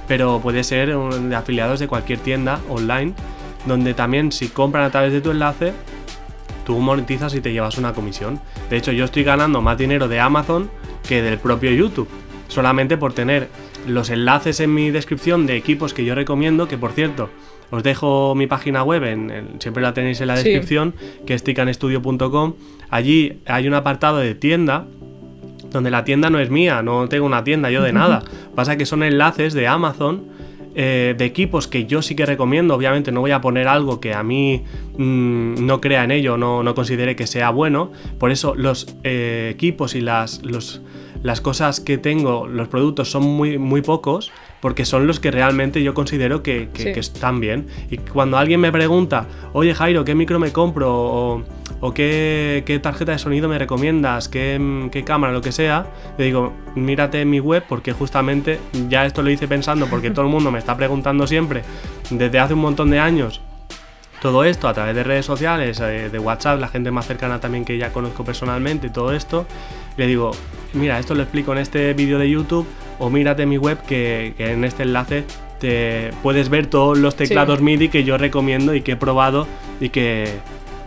Pero 0.08 0.40
puede 0.40 0.64
ser 0.64 0.96
un- 0.96 1.30
de 1.30 1.36
afiliados 1.36 1.78
de 1.78 1.86
cualquier 1.88 2.18
tienda 2.18 2.58
online 2.68 3.12
donde 3.66 3.94
también 3.94 4.32
si 4.32 4.48
compran 4.48 4.84
a 4.84 4.90
través 4.90 5.12
de 5.12 5.20
tu 5.20 5.30
enlace 5.30 5.72
tú 6.64 6.78
monetizas 6.78 7.34
y 7.34 7.40
te 7.40 7.52
llevas 7.52 7.76
una 7.78 7.92
comisión. 7.92 8.40
De 8.70 8.76
hecho, 8.76 8.92
yo 8.92 9.04
estoy 9.04 9.24
ganando 9.24 9.60
más 9.62 9.76
dinero 9.78 10.08
de 10.08 10.18
Amazon 10.20 10.70
que 11.08 11.20
del 11.22 11.38
propio 11.38 11.70
YouTube. 11.72 12.08
Solamente 12.48 12.96
por 12.96 13.12
tener 13.14 13.48
los 13.86 14.10
enlaces 14.10 14.60
en 14.60 14.72
mi 14.74 14.90
descripción 14.90 15.46
de 15.46 15.56
equipos 15.56 15.94
que 15.94 16.04
yo 16.04 16.14
recomiendo, 16.14 16.68
que 16.68 16.78
por 16.78 16.92
cierto, 16.92 17.30
os 17.70 17.82
dejo 17.82 18.34
mi 18.34 18.46
página 18.46 18.82
web, 18.82 19.02
en, 19.04 19.30
en- 19.30 19.60
siempre 19.60 19.82
la 19.82 19.94
tenéis 19.94 20.20
en 20.20 20.28
la 20.28 20.36
Sí. 20.36 20.44
descripción, 20.44 20.94
que 21.26 21.34
es 21.34 21.42
ticanestudio.com. 21.44 22.54
Allí 22.90 23.38
hay 23.46 23.66
un 23.66 23.74
apartado 23.74 24.18
de 24.18 24.34
tienda, 24.34 24.86
donde 25.70 25.90
la 25.90 26.04
tienda 26.04 26.28
no 26.28 26.38
es 26.38 26.50
mía, 26.50 26.82
no 26.82 27.08
tengo 27.08 27.24
una 27.26 27.44
tienda 27.44 27.70
yo 27.70 27.82
de 27.82 27.92
nada. 27.94 28.22
Pasa 28.54 28.76
que 28.76 28.84
son 28.84 29.02
enlaces 29.02 29.54
de 29.54 29.66
Amazon 29.66 30.24
eh, 30.74 31.14
de 31.16 31.24
equipos 31.24 31.66
que 31.68 31.86
yo 31.86 32.02
sí 32.02 32.14
que 32.14 32.26
recomiendo. 32.26 32.74
Obviamente 32.74 33.10
no 33.12 33.20
voy 33.20 33.30
a 33.30 33.40
poner 33.40 33.68
algo 33.68 33.98
que 34.00 34.12
a 34.14 34.22
mí 34.22 34.62
mm, 34.98 35.64
no 35.66 35.80
crea 35.80 36.04
en 36.04 36.10
ello, 36.10 36.36
no, 36.36 36.62
no 36.62 36.74
considere 36.74 37.16
que 37.16 37.26
sea 37.26 37.48
bueno. 37.50 37.90
Por 38.18 38.30
eso 38.30 38.54
los 38.54 38.94
eh, 39.04 39.48
equipos 39.52 39.94
y 39.94 40.02
las, 40.02 40.42
los- 40.42 40.82
las 41.22 41.40
cosas 41.40 41.80
que 41.80 41.98
tengo, 41.98 42.46
los 42.46 42.68
productos 42.68 43.10
son 43.10 43.22
muy, 43.24 43.58
muy 43.58 43.82
pocos. 43.82 44.30
Porque 44.60 44.84
son 44.84 45.08
los 45.08 45.18
que 45.18 45.32
realmente 45.32 45.82
yo 45.82 45.92
considero 45.92 46.44
que, 46.44 46.68
que- 46.72 46.82
Sí. 46.84 46.92
que 46.92 47.00
están 47.00 47.40
bien. 47.40 47.66
Y 47.90 47.96
cuando 47.98 48.38
alguien 48.38 48.60
me 48.60 48.70
pregunta, 48.70 49.26
oye 49.54 49.74
Jairo, 49.74 50.04
¿qué 50.04 50.14
micro 50.14 50.38
me 50.38 50.52
compro? 50.52 50.88
O, 50.94 51.42
o 51.80 51.92
qué, 51.94 52.62
qué 52.64 52.78
tarjeta 52.78 53.10
de 53.10 53.18
sonido 53.18 53.48
me 53.48 53.58
recomiendas, 53.58 54.28
¿Qué, 54.28 54.88
qué 54.92 55.02
cámara, 55.02 55.32
lo 55.32 55.40
que 55.40 55.50
sea, 55.50 55.86
le 56.16 56.26
digo, 56.26 56.52
mírate 56.76 57.20
en 57.22 57.30
mi 57.30 57.40
web 57.40 57.64
porque 57.68 57.90
justamente 57.92 58.60
ya 58.88 59.04
esto 59.04 59.22
lo 59.22 59.30
hice 59.30 59.48
pensando 59.48 59.86
porque 59.88 60.12
todo 60.12 60.24
el 60.26 60.30
mundo 60.30 60.52
me 60.52 60.60
está 60.60 60.76
preguntando 60.76 61.26
siempre 61.26 61.62
desde 62.10 62.38
hace 62.38 62.54
un 62.54 62.60
montón 62.60 62.88
de 62.92 63.00
años 63.00 63.40
todo 64.22 64.44
esto 64.44 64.68
a 64.68 64.72
través 64.72 64.94
de 64.94 65.02
redes 65.02 65.26
sociales, 65.26 65.80
eh, 65.80 66.08
de 66.08 66.18
WhatsApp, 66.20 66.60
la 66.60 66.68
gente 66.68 66.92
más 66.92 67.06
cercana 67.08 67.40
también 67.40 67.64
que 67.64 67.76
ya 67.76 67.92
conozco 67.92 68.24
personalmente, 68.24 68.88
todo 68.88 69.12
esto, 69.12 69.46
le 69.96 70.06
digo, 70.06 70.30
mira, 70.74 71.00
esto 71.00 71.16
lo 71.16 71.24
explico 71.24 71.50
en 71.50 71.58
este 71.58 71.92
vídeo 71.92 72.20
de 72.20 72.30
YouTube 72.30 72.64
o 73.00 73.10
mírate 73.10 73.46
mi 73.46 73.58
web 73.58 73.82
que, 73.82 74.34
que 74.36 74.52
en 74.52 74.62
este 74.62 74.84
enlace 74.84 75.24
te 75.58 76.12
puedes 76.22 76.50
ver 76.50 76.68
todos 76.68 76.96
los 76.98 77.16
teclados 77.16 77.60
MIDI 77.60 77.88
que 77.88 78.04
yo 78.04 78.16
recomiendo 78.16 78.76
y 78.76 78.82
que 78.82 78.92
he 78.92 78.96
probado 78.96 79.48
y 79.80 79.88
que, 79.88 80.38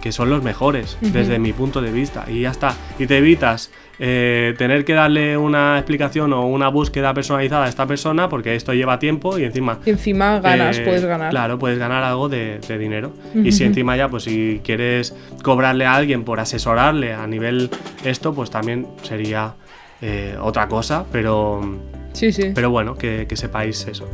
que 0.06 0.12
son 0.12 0.30
los 0.30 0.44
mejores 0.44 1.00
desde 1.02 1.40
mi 1.40 1.52
punto 1.52 1.82
de 1.82 1.92
vista. 1.92 2.26
Y 2.28 2.42
ya 2.42 2.52
está. 2.52 2.76
Y 3.00 3.08
te 3.08 3.18
evitas 3.18 3.72
eh, 3.98 4.54
tener 4.56 4.86
que 4.86 4.94
darle 4.94 5.36
una 5.36 5.80
explicación 5.80 6.32
o 6.32 6.46
una 6.46 6.68
búsqueda 6.68 7.12
personalizada 7.16 7.66
a 7.66 7.70
esta 7.70 7.88
persona 7.88 8.30
porque 8.30 8.54
esto 8.54 8.72
lleva 8.76 9.00
tiempo 9.00 9.40
y 9.40 9.46
encima 9.46 9.80
Y 9.84 9.90
encima 9.90 10.40
ganas, 10.42 10.78
eh, 10.78 10.84
puedes 10.84 11.04
ganar. 11.06 11.32
Claro, 11.32 11.58
puedes 11.58 11.80
ganar 11.80 12.04
algo 12.04 12.30
de, 12.30 12.60
de 12.60 12.78
dinero. 12.78 13.14
Y 13.34 13.52
si 13.52 13.64
encima 13.64 13.98
ya, 13.98 14.08
pues 14.08 14.26
si 14.26 14.62
quieres 14.64 15.16
cobrarle 15.42 15.88
a 15.88 15.96
alguien 15.96 16.24
por 16.24 16.40
asesorarle 16.40 17.16
a 17.16 17.26
nivel 17.26 17.72
esto, 18.04 18.32
pues 18.32 18.52
también 18.52 18.86
sería 19.02 19.56
eh, 20.04 20.38
otra 20.40 20.68
cosa, 20.68 21.04
pero, 21.12 21.80
Sí, 22.16 22.32
sí. 22.32 22.52
pero 22.56 22.72
bueno, 22.72 22.96
que, 22.96 23.26
que 23.28 23.36
sepáis 23.36 23.86
eso. 23.88 24.08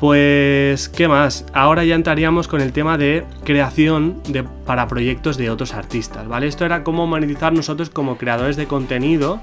Pues, 0.00 0.88
¿qué 0.88 1.08
más? 1.08 1.46
Ahora 1.52 1.84
ya 1.84 1.94
entraríamos 1.94 2.48
con 2.48 2.60
el 2.60 2.72
tema 2.72 2.98
de 2.98 3.24
creación 3.44 4.20
de, 4.28 4.42
para 4.42 4.88
proyectos 4.88 5.36
de 5.36 5.50
otros 5.50 5.74
artistas, 5.74 6.26
¿vale? 6.26 6.46
Esto 6.48 6.64
era 6.64 6.82
cómo 6.84 7.06
monetizar 7.06 7.52
nosotros 7.52 7.90
como 7.90 8.18
creadores 8.18 8.56
de 8.56 8.66
contenido 8.66 9.40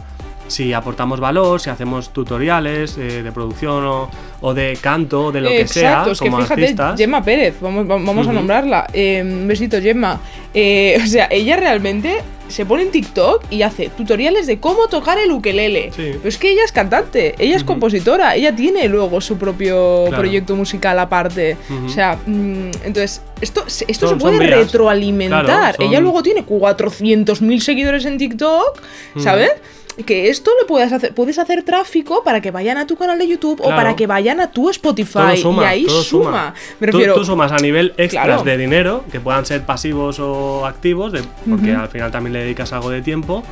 si 0.50 0.74
aportamos 0.74 1.22
valor, 1.22 1.62
si 1.62 1.70
hacemos 1.70 2.12
tutoriales 2.12 2.98
eh, 2.98 3.24
de 3.24 3.32
producción 3.32 3.86
o, 3.86 4.10
o 4.42 4.54
de 4.54 4.78
canto, 4.82 5.28
o 5.28 5.32
de 5.32 5.40
lo 5.40 5.48
que 5.50 5.66
sea, 5.68 6.04
que 6.06 6.16
como 6.18 6.38
fíjate, 6.42 6.62
artistas. 6.64 6.98
Gemma 7.00 7.24
Pérez, 7.24 7.56
vamos, 7.62 7.86
va- 7.90 7.96
vamos 8.04 8.28
a 8.28 8.34
nombrarla. 8.34 8.88
Eh, 8.92 9.22
un 9.24 9.48
besito, 9.48 9.80
Gemma. 9.82 10.20
Eh, 10.54 11.00
o 11.04 11.08
sea, 11.08 11.28
ella 11.32 11.56
realmente 11.56 12.22
se 12.50 12.66
pone 12.66 12.82
en 12.82 12.90
TikTok 12.90 13.44
y 13.52 13.62
hace 13.62 13.90
tutoriales 13.90 14.48
de 14.48 14.60
cómo 14.60 14.88
tocar 14.88 15.20
el 15.20 15.32
ukelele. 15.32 15.92
Sí. 15.96 16.14
Pero 16.14 16.28
es 16.28 16.38
que 16.40 16.52
ella 16.52 16.64
es 16.66 16.72
cantante, 16.72 17.36
ella 17.38 17.56
es 17.56 17.64
compositora, 17.64 18.34
ella 18.36 18.56
tiene 18.56 18.88
luego 18.88 19.22
su 19.22 19.38
propio 19.38 20.06
Claro. 20.08 20.24
proyecto 20.24 20.56
musical 20.56 20.98
aparte. 20.98 21.58
O 21.86 21.90
sea, 21.90 22.18
mm, 22.26 22.72
entonces, 22.86 23.22
esto, 23.40 23.66
se- 23.68 23.86
esto 23.88 24.08
Son- 24.10 24.20
se 24.20 24.24
puede 24.26 24.40
retroalimentar. 24.48 25.46
Claro, 25.46 25.78
son- 25.78 25.86
Ella 25.86 26.00
luego 26.00 26.24
tiene 26.24 26.44
400.000 26.44 27.60
seguidores 27.62 28.06
en 28.06 28.18
TikTok. 28.18 28.82
¿sabes? 29.20 29.52
Que 30.06 30.30
esto 30.30 30.52
lo 30.62 30.66
puedes 30.68 30.92
hacer, 30.94 31.14
puedes 31.14 31.38
hacer 31.40 31.64
tráfico 31.64 32.24
para 32.24 32.40
que 32.42 32.52
vayan 32.52 32.78
a 32.78 32.88
tu 32.88 32.96
canal 32.96 33.18
de 33.20 33.28
YouTube 33.28 33.60
o 33.62 33.70
para 33.70 33.96
que 33.96 34.08
vayan 34.08 34.40
a 34.40 34.50
tu 34.52 34.70
Spotify. 34.70 35.36
Suma, 35.36 35.64
y 35.64 35.66
ahí 35.68 35.86
suma. 35.90 36.04
suma. 36.04 36.54
Me 36.80 36.88
refiero. 36.88 37.14
Tú, 37.16 37.26
sumas 37.26 37.52
a 37.52 37.58
nivel 37.58 37.94
extras 37.98 38.26
Claro. 38.26 38.44
de 38.44 38.58
dinero, 38.58 39.04
que 39.12 39.20
puedan 39.20 39.46
ser 39.46 39.66
pasivos 39.66 40.20
o 40.20 40.66
activos, 40.66 41.12
de- 41.12 41.22
porque 41.50 41.74
al 41.74 41.90
final 41.90 42.12
también 42.12 42.34
le 42.34 42.40
dedicas 42.44 42.72
algo 42.74 42.90
de 42.90 43.02
tiempo, 43.02 43.44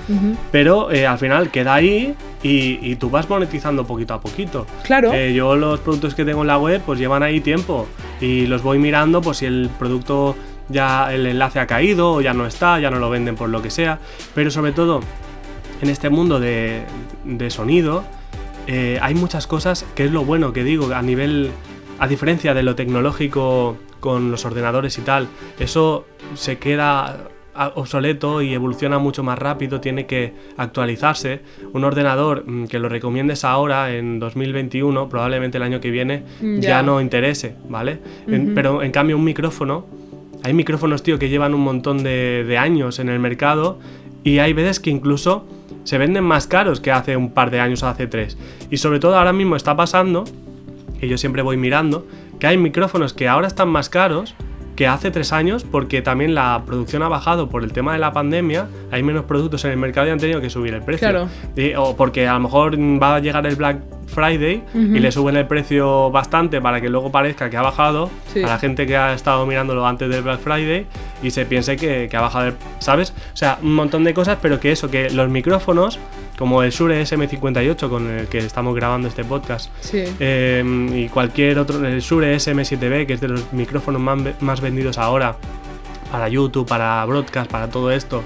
pero 0.52 0.90
eh, 0.92 1.06
al 1.06 1.18
final 1.18 1.52
queda 1.52 1.74
ahí 1.76 2.16
y, 2.44 2.80
y 2.82 2.96
tú 2.96 3.10
vas 3.10 3.30
monetizando 3.30 3.86
poquito 3.86 4.14
a 4.14 4.22
poquito. 4.22 4.66
Claro. 4.84 5.12
Eh, 5.14 5.34
yo 5.34 5.56
los 5.56 5.80
productos 5.82 6.16
que 6.16 6.24
tengo 6.24 6.42
en 6.42 6.48
la 6.48 6.58
web 6.58 6.82
pues 6.86 6.98
llevan 7.00 7.24
ahí 7.24 7.42
tiempo 7.42 7.88
y 8.22 8.46
los 8.46 8.64
voy 8.64 8.78
mirando 8.80 9.22
pues 9.22 9.38
si 9.38 9.46
el 9.46 9.70
producto 9.78 10.36
ya 10.70 11.14
el 11.14 11.26
enlace 11.26 11.60
ha 11.60 11.68
caído 11.68 12.14
o 12.14 12.22
ya 12.22 12.34
no 12.34 12.46
está, 12.46 12.80
ya 12.80 12.90
no 12.90 13.00
lo 13.00 13.10
venden 13.10 13.36
por 13.36 13.50
lo 13.50 13.62
que 13.62 13.70
sea, 13.70 14.00
pero 14.36 14.50
sobre 14.52 14.72
todo 14.72 15.02
en 15.82 15.90
este 15.90 16.10
mundo 16.10 16.40
de, 16.40 16.82
de 17.26 17.50
sonido 17.50 18.04
eh, 18.68 19.00
hay 19.02 19.16
muchas 19.16 19.48
cosas 19.48 19.86
que 19.96 20.06
es 20.06 20.12
lo 20.12 20.26
bueno 20.26 20.52
que 20.54 20.64
digo 20.64 20.94
a 20.94 21.02
nivel 21.02 21.52
a 22.00 22.08
diferencia 22.08 22.54
de 22.54 22.64
lo 22.64 22.76
tecnológico 22.76 23.78
con 24.00 24.30
los 24.32 24.46
ordenadores 24.46 24.98
y 24.98 25.02
tal 25.02 25.28
eso 25.60 26.06
se 26.36 26.58
queda 26.58 27.30
obsoleto 27.74 28.44
y 28.44 28.54
evoluciona 28.54 29.00
mucho 29.00 29.24
más 29.24 29.40
rápido 29.40 29.82
tiene 29.82 30.06
que 30.06 30.32
actualizarse. 30.58 31.40
Un 31.74 31.84
ordenador 31.86 32.44
mm, 32.48 32.66
que 32.68 32.78
lo 32.78 32.88
recomiendes 32.88 33.44
ahora 33.44 33.96
en 33.96 34.20
2021 34.20 35.10
probablemente 35.10 35.58
el 35.58 35.64
año 35.64 35.80
que 35.82 35.90
viene 35.90 36.24
Mm, 36.40 36.60
ya, 36.60 36.84
no 36.84 37.02
interese 37.02 37.56
vale 37.68 37.98
En- 38.28 38.54
pero 38.54 38.84
en 38.84 38.92
cambio 38.92 39.18
un 39.18 39.24
micrófono 39.24 39.88
hay 40.44 40.54
micrófonos, 40.54 41.02
tío, 41.02 41.18
que 41.18 41.30
llevan 41.30 41.56
un 41.56 41.62
montón 41.62 42.04
de, 42.04 42.44
de 42.48 42.58
años 42.60 43.00
en 43.00 43.10
el 43.10 43.18
mercado 43.20 43.80
y 44.24 44.38
hay 44.38 44.54
veces 44.54 44.80
que 44.80 44.92
incluso 44.92 45.48
se 45.88 45.98
venden 45.98 46.26
más 46.26 46.48
caros 46.48 46.82
que 46.82 46.92
hace 46.92 47.16
un 47.16 47.32
par 47.32 47.50
de 47.50 47.62
años 47.62 47.82
o 47.82 47.88
hace 47.88 48.08
tres. 48.08 48.38
Y 48.70 48.76
sobre 48.76 49.00
todo 49.00 49.18
ahora 49.18 49.32
mismo 49.32 49.56
está 49.56 49.74
pasando, 49.78 50.26
que 51.00 51.08
yo 51.08 51.18
siempre 51.18 51.42
voy 51.44 51.56
mirando, 51.56 52.06
que 52.40 52.48
hay 52.48 52.58
micrófonos 52.58 53.14
que 53.14 53.30
ahora 53.30 53.48
están 53.48 53.70
más 53.70 53.88
caros 53.88 54.36
que 54.76 54.86
hace 54.86 55.12
tres 55.12 55.32
años 55.32 55.64
porque 55.64 56.02
también 56.02 56.36
la 56.36 56.62
producción 56.66 57.04
ha 57.04 57.08
bajado 57.08 57.48
por 57.48 57.64
el 57.64 57.72
tema 57.72 57.94
de 57.94 58.00
la 58.00 58.12
pandemia, 58.12 58.68
hay 58.92 59.02
menos 59.02 59.24
productos 59.24 59.64
en 59.64 59.72
el 59.72 59.78
mercado 59.78 60.08
y 60.08 60.10
han 60.10 60.20
tenido 60.20 60.42
que 60.42 60.50
subir 60.50 60.74
el 60.74 60.82
precio. 60.82 61.08
Claro. 61.10 61.30
Y- 61.56 61.74
o 61.76 61.96
porque 61.96 62.28
a 62.28 62.34
lo 62.34 62.42
mejor 62.42 62.78
va 62.78 63.16
a 63.16 63.20
llegar 63.20 63.48
el 63.48 63.56
Black 63.56 63.80
Friday 64.08 64.64
y 64.74 65.00
le 65.00 65.12
suben 65.12 65.36
el 65.36 65.46
precio 65.48 66.10
bastante 66.12 66.60
para 66.62 66.82
que 66.82 66.90
luego 66.90 67.12
parezca 67.12 67.50
que 67.50 67.58
ha 67.58 67.62
bajado 67.62 68.10
Sí. 68.34 68.42
a 68.44 68.48
la 68.48 68.60
gente 68.60 68.88
que 68.88 68.98
ha 68.98 69.14
estado 69.14 69.46
mirándolo 69.46 69.86
antes 69.86 70.10
del 70.10 70.24
Black 70.24 70.40
Friday 70.40 70.86
y 71.22 71.32
se 71.32 71.46
piense 71.46 71.76
que, 71.78 72.08
que 72.10 72.18
ha 72.18 72.22
bajado, 72.22 72.48
el- 72.48 72.54
¿sabes? 72.80 73.14
O 73.34 73.38
sea, 73.38 73.60
un 73.62 73.74
montón 73.76 74.04
de 74.04 74.14
cosas, 74.14 74.38
pero 74.42 74.60
que 74.60 74.72
eso, 74.72 74.90
que 74.90 75.10
los 75.10 75.30
micrófonos, 75.30 76.00
como 76.38 76.64
el 76.64 76.72
Shure 76.72 77.02
SM58 77.02 77.90
con 77.90 78.10
el 78.10 78.28
que 78.28 78.38
estamos 78.40 78.76
grabando 78.76 79.08
este 79.08 79.24
podcast, 79.24 79.72
Sí. 79.82 80.04
eh, 80.20 80.64
y 80.94 81.08
cualquier 81.10 81.60
otro, 81.60 81.86
el 81.86 82.00
Shure 82.02 82.36
SM7B, 82.36 83.06
que 83.06 83.14
es 83.14 83.22
de 83.22 83.28
los 83.30 83.52
micrófonos 83.54 84.02
más, 84.02 84.18
más 84.42 84.62
vendidos 84.62 84.98
ahora 84.98 85.36
para 86.12 86.30
YouTube, 86.30 86.68
para 86.68 87.04
broadcast, 87.06 87.52
para 87.52 87.68
todo 87.70 87.92
esto. 87.92 88.24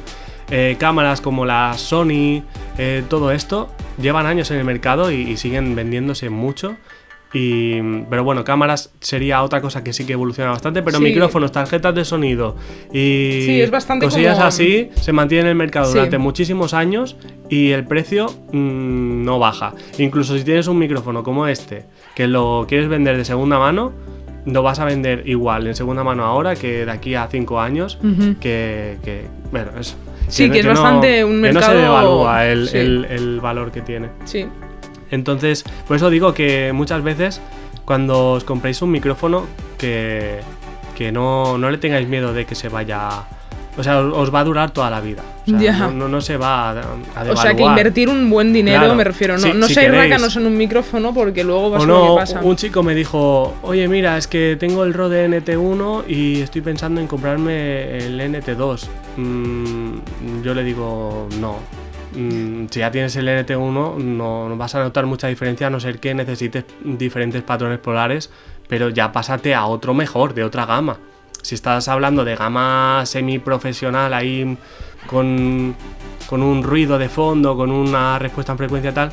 Eh, 0.52 0.76
cámaras 0.80 1.22
como 1.22 1.46
la 1.46 1.74
Sony, 1.78 2.44
eh, 2.78 3.04
todo 3.10 3.32
esto, 3.32 3.70
llevan 4.00 4.26
años 4.28 4.52
en 4.52 4.58
el 4.58 4.64
mercado 4.66 5.12
y, 5.12 5.16
y 5.22 5.38
siguen 5.38 5.76
vendiéndose 5.76 6.30
mucho. 6.30 6.76
Y, 7.34 7.82
pero 8.10 8.26
bueno, 8.26 8.44
cámaras 8.44 8.92
sería 9.00 9.42
otra 9.42 9.62
cosa 9.62 9.86
que 9.86 9.94
sí 9.94 10.06
que 10.06 10.12
evoluciona 10.12 10.52
bastante, 10.52 10.84
pero 10.84 10.98
Sí. 10.98 11.04
micrófonos, 11.06 11.54
tarjetas 11.54 11.96
de 11.96 12.04
sonido 12.04 12.58
y 12.92 13.44
Sí, 13.46 13.62
es 13.62 13.72
bastante 13.72 14.06
cosillas 14.06 14.36
como- 14.36 14.48
así 14.48 14.90
se 14.96 15.14
mantienen 15.14 15.46
en 15.46 15.52
el 15.52 15.56
mercado 15.56 15.86
Sí. 15.86 15.94
durante 15.94 16.18
muchísimos 16.18 16.74
años 16.74 17.16
y 17.50 17.72
el 17.72 17.86
precio 17.86 18.26
mm, 18.52 19.24
no 19.24 19.40
baja. 19.40 19.74
Incluso 19.98 20.38
si 20.38 20.44
tienes 20.44 20.68
un 20.68 20.78
micrófono 20.78 21.24
como 21.24 21.48
este, 21.48 21.86
que 22.16 22.28
lo 22.28 22.66
quieres 22.68 22.90
vender 22.90 23.16
de 23.16 23.24
segunda 23.24 23.58
mano, 23.58 23.94
lo 24.46 24.62
vas 24.62 24.80
a 24.80 24.86
vender 24.86 25.24
igual 25.26 25.68
en 25.68 25.76
segunda 25.76 26.04
mano 26.04 26.26
ahora 26.26 26.56
que 26.58 26.84
de 26.86 26.92
aquí 26.92 27.16
a 27.16 27.28
cinco 27.32 27.62
años. 27.62 27.98
Que, 28.42 28.98
que, 29.06 29.24
bueno, 29.54 29.72
eso. 29.80 29.96
Sí, 30.32 30.50
que 30.50 30.60
es 30.60 30.66
no- 30.66 30.72
bastante 30.72 31.24
un 31.26 31.42
que 31.42 31.52
no 31.54 31.60
se 31.62 31.68
mercado- 31.68 31.80
devalúa 31.82 32.46
el, 32.48 32.68
sí. 32.70 32.78
el- 32.78 33.06
el 33.10 33.40
valor 33.42 33.72
que 33.72 33.82
tiene. 33.82 34.10
Sí. 34.26 34.48
Entonces, 35.12 35.64
por 35.88 35.98
eso 35.98 36.10
digo 36.10 36.34
que 36.34 36.72
muchas 36.74 37.04
veces 37.04 37.42
cuando 37.86 38.32
os 38.34 38.44
compréis 38.44 38.82
un 38.82 38.92
micrófono, 38.92 39.46
que, 39.78 40.40
que 40.96 41.12
no, 41.12 41.58
no 41.58 41.70
le 41.70 41.78
tengáis 41.78 42.08
miedo 42.08 42.34
de 42.34 42.46
que 42.46 42.56
se 42.56 42.70
vaya... 42.70 43.10
O 43.78 43.84
sea, 43.84 44.00
os 44.02 44.34
va 44.36 44.42
a 44.42 44.44
durar 44.44 44.72
toda 44.72 44.90
la 44.90 45.00
vida. 45.00 45.24
O 45.48 45.50
sea, 45.52 45.60
Ya. 45.60 45.78
no, 45.78 45.92
no- 45.92 46.08
no 46.10 46.20
se 46.22 46.36
va 46.36 46.72
a, 46.72 46.82
a 47.16 47.32
O 47.32 47.38
sea, 47.38 47.56
que 47.56 47.64
invertir 47.64 48.10
un 48.10 48.30
buen 48.30 48.52
dinero, 48.52 48.80
Claro. 48.80 48.96
me 48.96 49.04
refiero. 49.06 49.36
No, 49.36 49.40
Sí, 49.40 49.52
no 49.56 49.68
si 49.68 49.76
queréis. 49.76 49.94
rácanos 50.12 50.36
en 50.36 50.46
un 50.46 50.58
micrófono 50.58 51.14
porque 51.14 51.44
luego 51.46 51.68
O 51.68 51.78
lo 51.78 51.86
no, 51.86 52.16
que 52.16 52.20
pasa. 52.20 52.42
un 52.44 52.56
chico 52.58 52.84
me 52.84 52.94
dijo, 52.94 53.56
oye 53.64 53.88
mira, 53.88 54.18
es 54.18 54.28
que 54.28 54.58
tengo 54.60 54.84
el 54.84 54.94
Rode 54.94 55.26
NT1 55.30 56.04
y 56.08 56.42
estoy 56.42 56.62
pensando 56.62 57.00
en 57.00 57.08
comprarme 57.08 57.98
el 57.98 58.20
NT2. 58.20 58.88
Mm, 59.16 60.42
yo 60.44 60.54
le 60.54 60.64
digo, 60.64 61.28
no. 61.40 61.56
Mm, 62.14 62.66
si 62.70 62.80
ya 62.82 62.92
tienes 62.92 63.16
el 63.16 63.30
NT1 63.30 63.96
no, 63.98 64.50
no 64.50 64.58
vas 64.58 64.76
a 64.76 64.84
notar 64.84 65.06
mucha 65.06 65.28
diferencia 65.28 65.68
a 65.68 65.70
no 65.70 65.80
ser 65.80 66.00
que 66.00 66.14
necesites 66.14 66.66
diferentes 66.84 67.42
patrones 67.42 67.80
polares, 67.80 68.30
pero 68.68 68.90
ya 68.90 69.14
pásate 69.14 69.56
a 69.56 69.66
otro 69.66 69.94
mejor, 69.94 70.34
de 70.34 70.44
otra 70.44 70.66
gama. 70.66 70.98
Si 71.42 71.56
estás 71.56 71.88
hablando 71.88 72.24
de 72.26 72.36
gama 72.36 73.04
semi-profesional 73.06 74.14
ahí 74.14 74.58
con, 75.08 75.76
con 76.28 76.44
un 76.44 76.64
ruido 76.64 76.98
de 76.98 77.10
fondo, 77.10 77.56
con 77.56 77.72
una 77.72 78.20
respuesta 78.20 78.52
en 78.52 78.58
frecuencia 78.58 78.94
tal, 78.94 79.12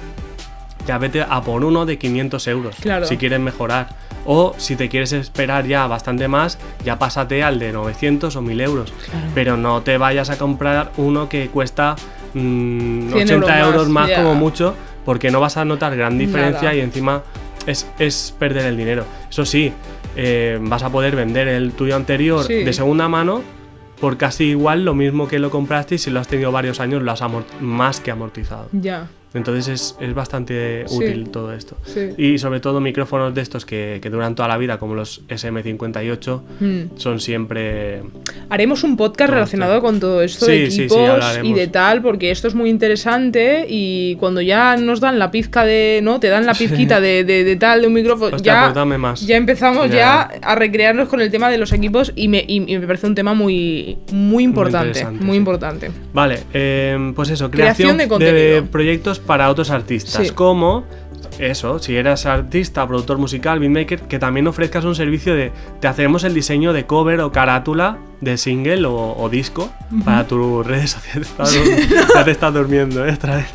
ya 0.86 0.98
vete 0.98 1.22
a 1.22 1.40
por 1.42 1.64
uno 1.64 1.84
de 1.86 1.98
500 1.98 2.46
euros 2.48 2.76
Claro. 2.80 3.06
si 3.06 3.16
quieres 3.16 3.40
mejorar. 3.40 3.88
O 4.30 4.54
si 4.58 4.76
te 4.76 4.90
quieres 4.90 5.12
esperar 5.12 5.66
ya 5.66 5.86
bastante 5.86 6.28
más, 6.28 6.58
ya 6.84 6.98
pásate 6.98 7.42
al 7.42 7.58
de 7.58 7.72
900 7.72 8.36
o 8.36 8.42
1000 8.42 8.60
euros. 8.60 8.92
Pero 9.34 9.56
no 9.56 9.80
te 9.80 9.96
vayas 9.96 10.28
a 10.28 10.36
comprar 10.36 10.92
uno 10.98 11.30
que 11.30 11.48
cuesta 11.48 11.96
mm, 12.34 13.10
100 13.10 13.14
80 13.24 13.58
euros 13.60 13.72
euros 13.74 13.88
más, 13.88 14.10
como 14.10 14.34
mucho, 14.34 14.74
porque 15.06 15.30
no 15.30 15.40
vas 15.40 15.56
a 15.56 15.64
notar 15.64 15.96
gran 15.96 16.18
diferencia 16.18 16.62
Nada. 16.68 16.74
y 16.74 16.80
encima 16.80 17.22
es, 17.66 17.86
es 17.98 18.34
perder 18.38 18.66
el 18.66 18.76
dinero. 18.76 19.04
Eso 19.30 19.46
sí, 19.46 19.72
eh, 20.18 20.58
vas 20.60 20.82
a 20.82 20.90
poder 20.90 21.14
vender 21.16 21.48
el 21.48 21.72
tuyo 21.72 21.94
anterior 21.96 22.44
Sí. 22.44 22.64
de 22.64 22.72
segunda 22.72 23.08
mano 23.08 23.42
por 24.00 24.16
casi 24.16 24.44
igual 24.50 24.84
lo 24.84 24.94
mismo 24.94 25.26
que 25.28 25.38
lo 25.38 25.50
compraste 25.50 25.94
y 25.96 25.98
si 25.98 26.10
lo 26.10 26.20
has 26.20 26.28
tenido 26.28 26.52
varios 26.52 26.80
años 26.80 27.02
lo 27.02 27.10
has 27.12 27.22
más 27.60 28.00
que 28.00 28.10
amortizado. 28.10 28.68
Ya. 28.72 29.08
Entonces 29.34 29.68
es, 29.68 29.96
es 30.00 30.14
bastante 30.14 30.84
Sí. 30.88 30.96
útil 30.96 31.28
todo 31.30 31.52
esto. 31.52 31.76
Sí. 31.84 32.10
Y 32.16 32.38
sobre 32.38 32.60
todo 32.60 32.80
micrófonos 32.80 33.34
de 33.34 33.42
estos 33.42 33.64
que, 33.66 33.98
que 34.02 34.10
duran 34.10 34.34
toda 34.34 34.48
la 34.48 34.56
vida, 34.58 34.78
como 34.78 34.94
los 34.94 35.22
SM58, 35.28 36.40
Mm. 36.60 36.80
son 36.96 37.20
siempre... 37.20 38.02
Haremos 38.50 38.84
un 38.84 38.96
podcast 38.96 39.30
relacionado 39.32 39.74
esto. 39.74 39.82
con 39.84 40.00
todo 40.00 40.22
esto 40.22 40.46
Sí, 40.46 40.52
de 40.52 40.64
equipos 40.66 40.98
y 41.42 41.52
de 41.52 41.66
tal, 41.68 42.00
porque 42.02 42.30
esto 42.30 42.48
es 42.48 42.54
muy 42.54 42.70
interesante 42.70 43.66
y 43.68 44.16
cuando 44.16 44.40
ya 44.40 44.76
nos 44.76 45.00
dan 45.00 45.18
la 45.18 45.30
pizca 45.30 45.64
de, 45.64 46.00
¿no? 46.02 46.18
Te 46.20 46.28
dan 46.28 46.46
la 46.46 46.54
pizquita 46.54 47.00
de, 47.00 47.24
de- 47.24 47.44
de 47.44 47.56
tal, 47.56 47.82
de 47.82 47.86
un 47.86 47.92
micrófono, 47.92 48.36
Hostia, 48.36 48.72
ya, 48.72 48.72
pues 48.72 48.98
más. 48.98 49.26
ya 49.26 49.36
empezamos 49.36 49.88
ya. 49.90 49.96
Ya. 49.98 50.22
a 50.42 50.54
recrearnos 50.54 51.08
con 51.08 51.20
el 51.20 51.30
tema 51.30 51.50
de 51.50 51.58
los 51.58 51.72
equipos 51.72 52.12
y 52.16 52.28
me, 52.28 52.44
y- 52.46 52.64
y 52.72 52.78
me 52.78 52.86
parece 52.86 53.06
un 53.06 53.14
tema 53.14 53.34
muy, 53.34 53.98
muy 54.12 54.44
importante, 54.44 55.04
muy, 55.06 55.36
importante. 55.36 55.90
Vale, 56.12 56.40
eh, 56.54 57.12
pues 57.14 57.30
eso, 57.30 57.50
Creación 57.50 57.96
creación, 57.96 58.18
de 58.18 58.32
de, 58.32 58.62
proyectos 58.62 59.18
para 59.28 59.48
otros 59.48 59.70
artistas, 59.70 60.26
Sí. 60.26 60.34
como 60.34 60.82
eso, 61.38 61.78
si 61.78 61.94
eres 61.94 62.26
artista, 62.26 62.84
productor 62.88 63.18
musical, 63.18 63.60
beatmaker, 63.60 64.00
que 64.02 64.18
también 64.18 64.48
ofrezcas 64.48 64.84
un 64.84 64.96
servicio 64.96 65.34
de 65.36 65.52
te 65.80 65.86
hacemos 65.86 66.24
el 66.24 66.34
diseño 66.34 66.72
de 66.72 66.86
cover 66.86 67.20
o 67.20 67.30
carátula 67.30 67.98
de 68.20 68.36
single 68.38 68.86
o, 68.86 69.14
o 69.16 69.28
disco 69.28 69.70
para 70.04 70.26
tus 70.26 70.66
redes 70.66 70.90
sociales. 70.96 71.28
Estás 71.28 71.54
dur- 71.54 72.06
ya 72.14 72.24
te 72.24 72.30
estás 72.32 72.52
durmiendo, 72.52 73.06
¿eh? 73.06 73.12
Otra 73.12 73.36
vez. 73.36 73.46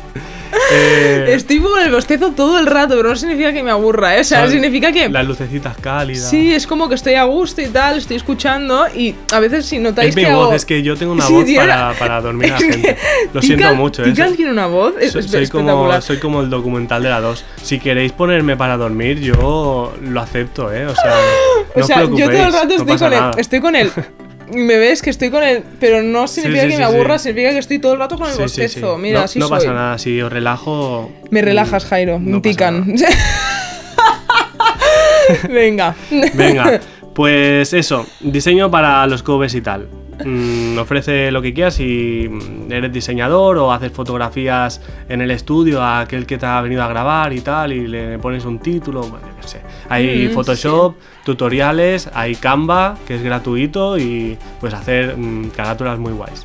Eh, 0.72 1.26
Estoy 1.34 1.60
con 1.60 1.80
el 1.80 1.90
bostezo 1.92 2.30
todo 2.32 2.58
el 2.58 2.66
rato, 2.66 2.94
pero 2.96 3.10
no 3.10 3.16
significa 3.16 3.52
que 3.52 3.62
me 3.62 3.70
aburra, 3.70 4.16
¿eh? 4.16 4.20
O 4.20 4.24
sea, 4.24 4.48
significa 4.48 4.92
que. 4.92 5.08
Las 5.08 5.26
lucecitas 5.26 5.76
cálidas. 5.78 6.30
Sí, 6.30 6.54
es 6.54 6.66
como 6.66 6.88
que 6.88 6.94
estoy 6.94 7.14
a 7.14 7.24
gusto 7.24 7.60
y 7.60 7.66
tal, 7.66 7.98
estoy 7.98 8.16
escuchando 8.16 8.86
y 8.94 9.14
a 9.32 9.40
veces 9.40 9.66
si 9.66 9.78
notáis 9.78 10.10
Es 10.10 10.16
mi 10.16 10.24
que 10.24 10.32
voz, 10.32 10.44
hago- 10.46 10.54
es 10.54 10.64
que 10.64 10.82
yo 10.82 10.96
tengo 10.96 11.12
una 11.12 11.26
Sí, 11.26 11.32
voz 11.34 11.44
para, 11.56 11.92
para 11.98 12.20
dormir 12.20 12.52
a 12.52 12.58
la 12.60 12.66
Es 12.66 12.72
gente. 12.72 12.96
Lo 13.32 13.42
siento 13.42 13.74
mucho, 13.74 14.02
¿eh? 14.02 14.06
Tikal 14.06 14.36
tiene 14.36 14.52
una 14.52 14.66
voz 14.66 14.94
es- 15.00 15.12
Soy, 15.12 15.20
es 15.22 15.30
soy 15.30 15.48
como, 15.48 16.00
soy 16.00 16.18
como 16.18 16.40
el 16.40 16.50
documental 16.50 17.02
de 17.02 17.10
la 17.10 17.20
2. 17.20 17.44
Si 17.62 17.78
queréis 17.78 18.12
ponerme 18.12 18.56
para 18.56 18.76
dormir, 18.76 19.20
yo 19.20 19.92
lo 20.02 20.20
acepto, 20.20 20.72
¿eh? 20.72 20.86
O 20.86 20.94
sea, 20.94 21.14
no 21.76 21.82
o 21.84 21.86
sea, 21.86 21.96
os 22.04 22.10
yo 22.10 22.16
todo 22.16 22.16
el 22.16 22.28
preocupéis, 22.30 22.54
rato 22.54 22.66
no 22.68 22.74
estoy 22.74 22.98
con 22.98 23.10
nada. 23.10 23.30
estoy 23.36 23.60
con 23.60 23.76
él. 23.76 23.90
Y 24.54 24.62
me 24.62 24.76
ves 24.78 25.02
que 25.02 25.10
estoy 25.10 25.30
con 25.30 25.42
él, 25.42 25.62
pero 25.80 26.02
no 26.02 26.28
significa 26.28 26.62
sí, 26.62 26.68
que 26.68 26.72
sí, 26.74 26.78
me 26.78 26.84
aburra, 26.84 27.18
significa 27.18 27.50
que 27.50 27.58
estoy 27.58 27.78
todo 27.78 27.94
el 27.94 27.98
rato 27.98 28.16
con 28.16 28.30
el 28.30 28.36
bostezo. 28.38 28.96
Mira, 28.98 29.20
no, 29.20 29.24
así 29.24 29.38
no 29.38 29.48
soy. 29.48 29.58
pasa 29.58 29.72
nada, 29.72 29.98
si 29.98 30.20
os 30.20 30.32
relajo. 30.32 31.10
Me 31.30 31.42
mm, 31.42 31.44
relajas, 31.44 31.84
Jairo, 31.86 32.18
no 32.20 32.40
tican. 32.40 32.94
nada. 32.94 33.08
Venga. 35.48 35.94
Venga, 36.34 36.80
pues 37.14 37.72
eso, 37.72 38.06
diseño 38.20 38.70
para 38.70 39.06
los 39.06 39.22
covers 39.22 39.54
y 39.54 39.60
tal. 39.60 39.88
Mm, 40.24 40.78
ofrece 40.78 41.32
lo 41.32 41.42
que 41.42 41.52
quieras 41.52 41.74
si 41.74 42.30
eres 42.70 42.92
diseñador 42.92 43.58
o 43.58 43.72
haces 43.72 43.90
fotografías 43.90 44.80
en 45.08 45.20
el 45.20 45.32
estudio 45.32 45.82
a 45.82 46.00
aquel 46.00 46.24
que 46.24 46.38
te 46.38 46.46
ha 46.46 46.60
venido 46.60 46.84
a 46.84 46.88
grabar 46.88 47.32
y 47.32 47.40
tal 47.40 47.72
y 47.72 47.88
le 47.88 48.18
pones 48.20 48.44
un 48.44 48.60
título, 48.60 49.00
bueno, 49.00 49.26
qué 49.42 49.48
sé. 49.48 49.60
Hay 49.88 50.28
Mm, 50.28 50.32
Photoshop, 50.32 50.94
tutoriales, 51.24 52.08
hay 52.14 52.34
Canva, 52.36 52.96
que 53.06 53.16
es 53.16 53.22
gratuito 53.22 53.98
y 53.98 54.38
puedes 54.60 54.74
hacer 54.78 55.16
mm, 55.16 55.48
carátulas 55.50 55.98
muy 55.98 56.12
guays. 56.12 56.44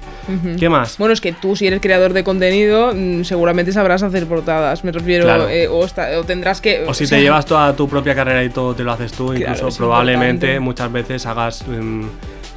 ¿Qué 0.60 0.70
más? 0.70 0.98
Bueno, 0.98 1.14
es 1.14 1.22
que 1.22 1.34
tú, 1.34 1.56
si 1.56 1.68
eres 1.68 1.82
creador 1.82 2.14
de 2.14 2.24
contenido, 2.24 2.92
mm, 2.96 3.24
seguramente 3.24 3.72
sabrás 3.72 4.04
hacer 4.04 4.26
portadas. 4.28 4.84
Me 4.84 4.92
refiero, 4.92 5.26
Claro. 5.26 5.50
eh, 5.50 5.68
o, 5.68 5.86
tendrás 6.26 6.62
que. 6.62 6.86
O 6.88 6.94
si 6.94 7.06
sea, 7.08 7.18
te 7.18 7.24
llevas 7.24 7.46
toda 7.46 7.76
tu 7.76 7.88
propia 7.90 8.16
carrera 8.16 8.44
y 8.44 8.50
todo 8.50 8.74
te 8.76 8.84
lo 8.84 8.92
haces 8.92 9.12
tú, 9.12 9.34
Claro, 9.34 9.54
incluso 9.56 9.78
probablemente 9.78 10.56
importante. 10.56 10.60
muchas 10.60 10.92
veces 10.92 11.26
hagas 11.26 11.66
mm, 11.68 12.04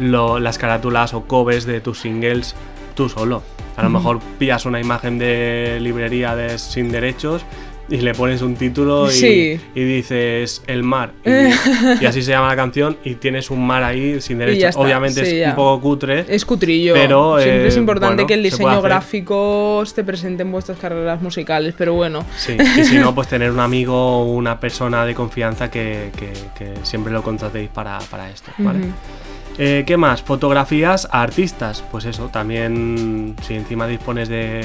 lo- 0.00 0.38
las 0.38 0.59
carátulas 0.59 1.14
o 1.14 1.23
covers 1.25 1.64
de 1.67 1.81
tus 1.81 2.00
singles 2.00 2.55
tú 2.95 3.09
solo. 3.09 3.43
A 3.75 3.83
lo 3.83 3.88
mejor 3.88 4.21
pillas 4.38 4.67
una 4.67 4.79
imagen 4.81 5.19
de 5.19 5.79
librería 5.81 6.37
de, 6.37 6.59
sin 6.59 6.93
derechos 6.93 7.43
y 7.92 7.99
le 7.99 8.14
pones 8.14 8.40
un 8.40 8.56
título 8.56 9.08
y, 9.11 9.12
Sí. 9.14 9.61
y 9.75 9.84
dices 9.84 10.62
el 10.66 10.82
mar. 10.82 11.12
Y, 11.26 11.30
y 12.02 12.06
así 12.06 12.22
se 12.22 12.30
llama 12.30 12.49
la 12.49 12.56
canción 12.56 12.96
y 13.04 13.16
tienes 13.16 13.50
un 13.50 13.66
mar 13.66 13.84
ahí 13.84 14.18
sin 14.22 14.40
está, 14.70 14.80
Obviamente 14.80 15.25
sí, 15.26 15.32
es 15.37 15.40
ya. 15.40 15.50
un 15.50 15.56
poco 15.56 15.80
cutre. 15.82 16.25
Es 16.28 16.44
cutrillo. 16.46 16.94
Pero, 16.94 17.38
Siempre 17.38 17.64
eh, 17.64 17.68
es 17.68 17.76
importante 17.76 18.14
bueno, 18.14 18.26
que 18.26 18.34
el 18.34 18.42
diseño 18.42 18.80
gráfico 18.80 19.82
esté 19.82 20.02
presente 20.04 20.42
en 20.42 20.50
vuestras 20.50 20.78
carreras 20.78 21.20
musicales, 21.20 21.75
pero 21.76 21.92
bueno. 21.92 22.25
Sí, 22.37 22.56
y 22.78 22.84
si 22.84 22.96
no, 22.99 23.14
pues 23.14 23.28
tener 23.32 23.50
un 23.50 23.61
amigo 23.61 23.94
o 24.22 24.25
una 24.32 24.58
persona 24.58 25.04
de 25.04 25.14
confianza 25.14 25.70
que, 25.70 26.11
que- 26.18 26.32
que 26.56 26.72
siempre 26.84 27.12
lo 27.12 27.22
contratéis 27.22 27.68
para, 27.68 27.99
para 28.11 28.30
esto, 28.30 28.50
¿vale? 28.58 28.80
Eh, 29.59 29.85
¿Qué 29.87 29.97
más? 29.97 30.23
Fotografías 30.23 31.09
a 31.11 31.23
artistas. 31.23 31.85
Pues 31.90 32.04
eso, 32.04 32.28
también 32.28 33.37
si 33.42 33.54
encima 33.54 33.87
dispones 33.87 34.28
de, 34.28 34.62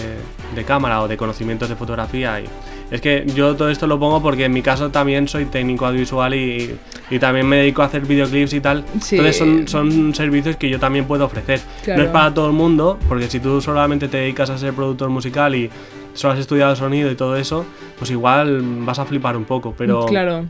de 0.55 0.63
cámara 0.63 1.01
o 1.01 1.07
de 1.07 1.17
conocimientos 1.17 1.69
de 1.69 1.75
fotografía. 1.75 2.39
Y, 2.39 2.45
es 2.89 3.01
que 3.01 3.25
yo 3.35 3.55
todo 3.55 3.69
esto 3.69 3.85
lo 3.85 3.99
pongo 3.99 4.21
porque 4.21 4.45
en 4.45 4.53
mi 4.53 4.61
caso 4.61 4.89
también 4.89 5.27
soy 5.27 5.45
técnico 5.45 5.85
audiovisual 5.85 6.33
y, 6.33 6.77
y 7.09 7.19
también 7.19 7.45
me 7.45 7.57
dedico 7.57 7.81
a 7.81 7.85
hacer 7.85 8.05
videoclips 8.05 8.53
y 8.53 8.61
tal. 8.61 8.85
Sí. 9.01 9.17
Entonces 9.17 9.37
son, 9.37 9.67
son 9.67 10.15
servicios 10.15 10.55
que 10.55 10.69
yo 10.69 10.79
también 10.79 11.05
puedo 11.05 11.25
ofrecer. 11.25 11.59
Claro. 11.83 11.99
No 11.99 12.05
es 12.05 12.11
para 12.11 12.33
todo 12.33 12.47
el 12.47 12.53
mundo, 12.53 12.97
porque 13.09 13.27
si 13.27 13.39
tú 13.39 13.59
solamente 13.59 14.07
te 14.07 14.17
dedicas 14.17 14.49
a 14.49 14.57
ser 14.57 14.73
productor 14.73 15.09
musical 15.09 15.53
y 15.55 15.69
solo 16.17 16.33
has 16.33 16.39
estudiado 16.39 16.75
sonido 16.75 17.09
y 17.11 17.15
todo 17.15 17.37
eso, 17.37 17.65
pues 17.97 18.11
igual 18.11 18.61
vas 18.85 18.99
a 18.99 19.05
flipar 19.05 19.37
un 19.37 19.45
poco. 19.45 19.73
Pero, 19.77 20.05
Claro. 20.05 20.45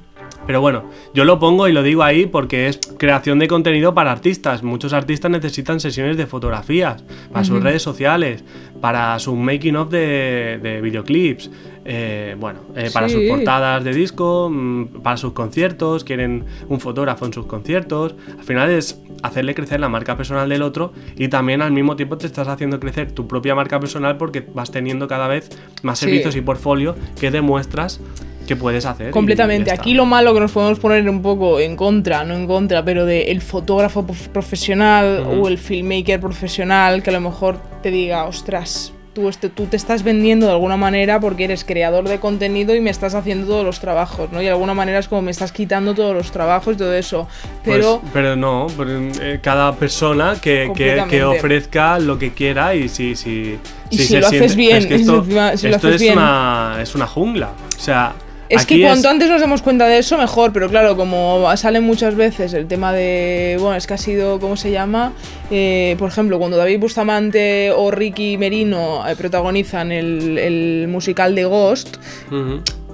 pero 0.46 0.62
bueno, 0.62 0.86
yo 1.14 1.26
lo 1.26 1.40
pongo 1.40 1.68
y 1.68 1.74
lo 1.74 1.84
digo 1.84 2.04
ahí 2.04 2.26
porque 2.26 2.68
es 2.68 2.80
creación 2.98 3.38
de 3.40 3.48
contenido 3.48 3.94
para 3.94 4.12
artistas. 4.12 4.64
Muchos 4.64 4.94
artistas 4.94 5.30
necesitan 5.30 5.80
sesiones 5.80 6.18
de 6.18 6.26
fotografías 6.26 7.04
para 7.32 7.44
sus 7.46 7.62
redes 7.62 7.82
sociales, 7.84 8.44
para 8.82 9.18
su 9.20 9.36
making 9.36 9.76
of 9.76 9.90
de, 9.90 10.60
de 10.62 10.82
videoclips, 10.82 11.52
eh, 11.89 12.36
bueno, 12.38 12.60
eh, 12.75 12.89
para 12.94 13.08
sus 13.08 13.22
Sí. 13.22 13.29
portadas 13.29 13.82
de 13.84 13.94
disco, 13.94 14.50
mm, 14.51 15.01
para 15.01 15.15
sus 15.15 15.32
conciertos, 15.32 16.03
quieren 16.03 16.44
un 16.67 16.79
fotógrafo 16.82 17.25
en 17.25 17.32
sus 17.32 17.46
conciertos. 17.46 18.13
Al 18.38 18.44
final 18.44 18.70
es 18.72 19.01
hacerle 19.24 19.56
crecer 19.56 19.79
la 19.79 19.88
marca 19.88 20.18
personal 20.18 20.50
del 20.50 20.62
otro 20.64 20.92
y 21.16 21.29
también 21.29 21.62
al 21.62 21.72
mismo 21.72 21.96
tiempo 21.96 22.18
te 22.18 22.27
estás 22.27 22.48
haciendo 22.50 22.79
crecer 22.81 23.14
tu 23.14 23.25
propia 23.27 23.55
marca 23.55 23.79
personal 23.79 24.18
porque 24.18 24.46
vas 24.53 24.70
teniendo 24.70 25.07
cada 25.07 25.27
vez 25.29 25.50
más 25.81 25.98
Sí. 26.00 26.05
servicios 26.05 26.35
y 26.35 26.42
portfolio 26.42 26.94
que 27.20 27.31
demuestras 27.31 28.01
que 28.48 28.55
puedes 28.55 28.85
hacer. 28.85 29.12
Completamente. 29.12 29.72
Aquí 29.72 29.94
lo 29.94 30.05
malo 30.05 30.33
que 30.33 30.40
nos 30.42 30.51
podemos 30.51 30.79
poner 30.79 31.09
un 31.09 31.22
poco 31.22 31.59
en 31.59 31.75
contra, 31.75 32.24
no 32.24 32.33
en 32.33 32.48
contra, 32.48 32.83
pero 32.85 33.05
de 33.05 33.24
el 33.24 33.42
fotógrafo 33.42 34.05
prof- 34.05 34.27
profesional 34.29 35.24
Ujú. 35.25 35.42
o 35.44 35.48
el 35.48 35.57
filmmaker 35.57 36.20
profesional 36.20 37.01
que 37.03 37.09
a 37.09 37.14
lo 37.14 37.22
mejor 37.22 37.57
te 37.81 37.92
diga, 37.92 38.24
ostras, 38.25 38.94
tú, 39.18 39.30
este, 39.30 39.50
tú 39.50 39.66
te 39.66 39.75
estás 39.77 40.03
vendiendo 40.03 40.46
de 40.46 40.51
alguna 40.51 40.77
manera 40.77 41.20
porque 41.20 41.46
eres 41.46 41.64
creador 41.64 42.08
de 42.08 42.20
contenido 42.20 42.75
y 42.75 42.82
me 42.82 42.92
estás 42.92 43.16
haciendo 43.16 43.48
todos 43.48 43.66
los 43.66 43.80
trabajos, 43.80 44.32
¿no? 44.32 44.40
Y 44.42 44.46
de 44.46 44.51
alguna 44.51 44.75
manera 44.75 45.00
es 45.00 45.08
como 45.08 45.24
me 45.24 45.32
estás 45.32 45.51
quitando 45.51 45.96
todos 45.96 46.14
los 46.14 46.32
trabajos 46.32 46.75
y 46.75 46.77
todo 46.77 46.94
eso. 46.94 47.27
Pues, 47.64 47.77
Pero 47.77 48.01
pero 48.14 48.36
no, 48.36 48.68
pero, 48.77 48.92
eh, 49.22 49.40
cada 49.42 49.74
persona 49.74 50.36
que, 50.40 50.72
que- 50.75 51.03
que, 51.10 51.24
ofrezca 51.24 51.98
lo 51.98 52.20
que 52.20 52.32
quiera 52.34 52.75
y 52.75 52.90
si, 52.90 53.16
si, 53.16 53.58
Y 53.90 53.98
si 53.98 54.03
se 54.06 54.20
lo 54.20 54.27
haces 54.27 54.56
bien, 54.56 54.77
es 54.77 54.86
que 54.86 54.96
y 54.96 54.98
si 55.00 55.03
esto, 55.06 55.18
encima- 55.24 55.58
si 55.58 55.68
lo 55.68 55.75
esto 55.75 55.88
haces 55.88 55.96
es, 55.96 56.01
bien. 56.01 56.18
Una, 56.20 56.77
es 56.80 56.94
una 56.94 57.08
jungla. 57.08 57.50
O 57.75 57.82
sea, 57.82 58.14
Es 58.50 58.64
aquí 58.64 58.77
que 58.77 58.83
cuanto 58.83 59.10
antes 59.10 59.29
nos 59.29 59.42
demos 59.42 59.62
cuenta 59.62 59.88
de 59.88 59.98
eso, 59.98 60.18
mejor, 60.18 60.53
pero 60.53 60.70
claro, 60.70 60.96
como 60.96 61.50
sale 61.57 61.81
muchas 61.81 62.16
veces 62.16 62.53
el 62.53 62.68
tema 62.68 62.94
de, 62.94 63.57
bueno, 63.60 63.75
es 63.75 63.88
que 63.88 63.94
ha 63.94 63.98
sido, 63.98 64.40
¿cómo 64.40 64.55
se 64.55 64.72
llama? 64.72 65.12
Eh, 65.51 65.96
por 66.00 66.10
ejemplo, 66.10 66.40
cuando 66.40 66.57
David 66.57 66.79
Bustamante 66.79 67.72
o 67.75 67.92
Ricky 67.92 68.38
Merino 68.38 69.07
eh, 69.07 69.16
protagonizan 69.16 69.92
el, 69.92 70.38
el 70.38 70.88
musical 70.88 71.36
de 71.36 71.44
Ghost, 71.46 71.98